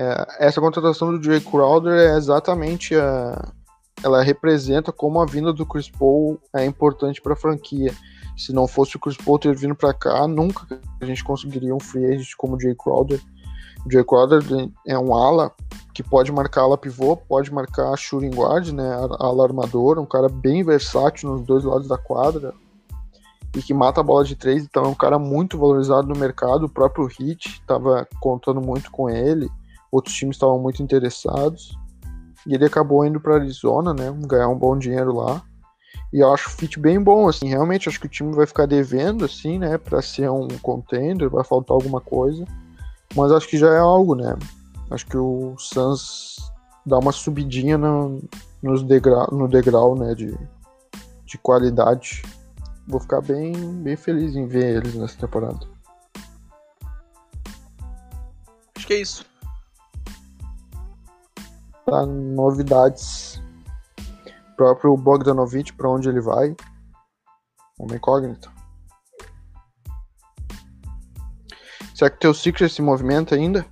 [0.00, 3.52] É, essa contratação do Jay Crowder é exatamente a.
[4.00, 7.92] Ela representa como a vinda do Chris Paul é importante para a franquia
[8.36, 11.80] se não fosse o Chris Paul ter vindo para cá, nunca a gente conseguiria um
[11.80, 13.20] free agent como o Jay Crowder.
[13.84, 14.40] O Jay Crowder
[14.86, 15.50] é um ala
[15.92, 18.88] que pode marcar ala pivô, pode marcar shooting guard, né,
[19.18, 22.54] ala armador, um cara bem versátil nos dois lados da quadra
[23.56, 26.66] e que mata a bola de três, então é um cara muito valorizado no mercado.
[26.66, 29.50] O próprio Heat estava contando muito com ele,
[29.90, 31.76] outros times estavam muito interessados
[32.46, 35.42] e ele acabou indo para Arizona, né, ganhar um bom dinheiro lá.
[36.12, 38.66] E eu acho o fit bem bom, assim, realmente acho que o time vai ficar
[38.66, 42.44] devendo, assim, né, para ser um contender, vai faltar alguma coisa,
[43.14, 44.36] mas acho que já é algo, né,
[44.90, 46.36] acho que o Suns
[46.86, 48.22] dá uma subidinha no,
[48.62, 50.36] nos degrau, no degrau, né, de,
[51.26, 52.22] de qualidade.
[52.86, 55.60] Vou ficar bem, bem feliz em ver eles nessa temporada.
[58.74, 59.26] Acho que é isso.
[61.88, 63.42] Tá, novidades
[64.58, 66.54] próprio Bogdanovich, para onde ele vai,
[67.78, 68.52] uma incógnita.
[71.94, 73.64] Será que o teu Secret se movimenta ainda?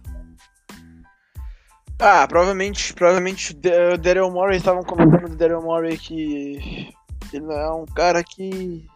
[2.01, 6.95] Ah, provavelmente, provavelmente o Daryl Morey, estavam comentando do Daryl Morey que
[7.35, 8.87] ele é um cara que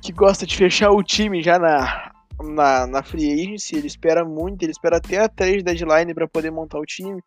[0.00, 4.62] que gosta de fechar o time já na, na, na free agency, ele espera muito,
[4.62, 7.20] ele espera até a 3 deadline para poder montar o time.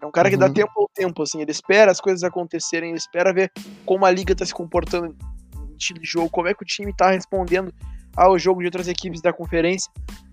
[0.00, 0.52] É um cara que dá uhum.
[0.52, 3.50] tempo ao tempo, assim, ele espera as coisas acontecerem, ele espera ver
[3.84, 6.94] como a liga tá se comportando em estilo de jogo, como é que o time
[6.94, 7.72] tá respondendo
[8.16, 9.90] ao jogo de outras equipes da conferência,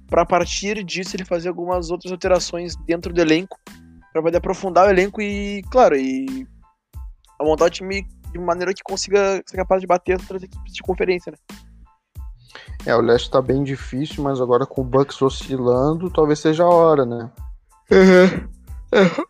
[0.10, 3.58] para a partir disso ele fazer algumas outras alterações dentro do elenco,
[4.12, 6.48] para poder aprofundar o elenco e, claro, e
[7.42, 10.82] montar o time de maneira que consiga ser capaz de bater as outras equipes de
[10.82, 11.38] conferência, né?
[12.86, 16.70] É, o leste tá bem difícil, mas agora com o Bucks oscilando, talvez seja a
[16.70, 17.32] hora, né?
[17.92, 18.53] Uhum.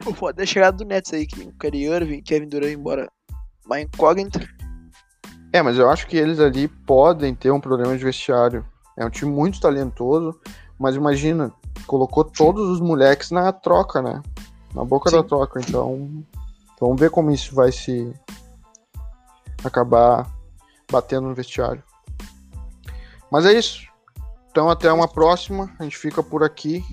[0.06, 3.10] O foda é a chegada do Nets aí, que o Kyrie Irving Kevin Durant embora
[3.66, 4.40] uma incógnita.
[5.52, 8.66] É, mas eu acho que eles ali podem ter um problema de vestiário.
[8.98, 10.40] É um time muito talentoso,
[10.80, 11.52] mas imagina,
[11.88, 14.22] colocou todos os moleques na troca, né?
[14.74, 15.18] Na boca Sim.
[15.18, 16.24] da troca, então
[16.80, 18.12] vamos ver como isso vai se
[19.64, 20.30] acabar
[20.92, 21.84] batendo no vestiário.
[23.32, 23.88] Mas é isso.
[24.52, 25.72] Então até uma próxima.
[25.80, 26.84] A gente fica por aqui.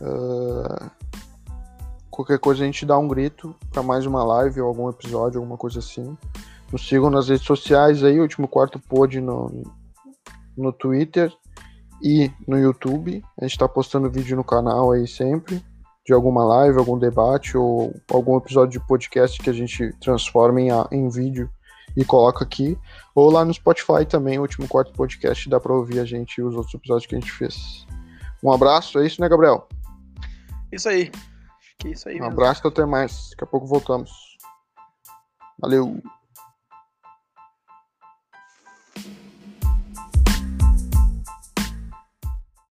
[0.00, 0.90] Ah,
[2.10, 5.56] qualquer coisa a gente dá um grito para mais uma live ou algum episódio, alguma
[5.56, 6.16] coisa assim.
[6.72, 9.62] Nos sigam nas redes sociais aí, último quarto pod no,
[10.56, 11.32] no Twitter
[12.02, 13.22] e no YouTube.
[13.38, 15.64] A gente está postando vídeo no canal aí sempre,
[16.06, 20.68] de alguma live, algum debate ou algum episódio de podcast que a gente transforma em,
[20.90, 21.48] em vídeo
[21.96, 22.76] e coloca aqui.
[23.14, 26.54] Ou lá no Spotify também, último quarto podcast, dá para ouvir a gente e os
[26.54, 27.86] outros episódios que a gente fez.
[28.42, 29.66] Um abraço, é isso, né, Gabriel?
[30.74, 31.10] Isso aí.
[31.12, 32.16] Acho que é isso aí.
[32.16, 32.32] Um mesmo.
[32.32, 33.30] abraço, então, até mais.
[33.30, 34.10] Daqui a pouco voltamos.
[35.58, 36.02] Valeu.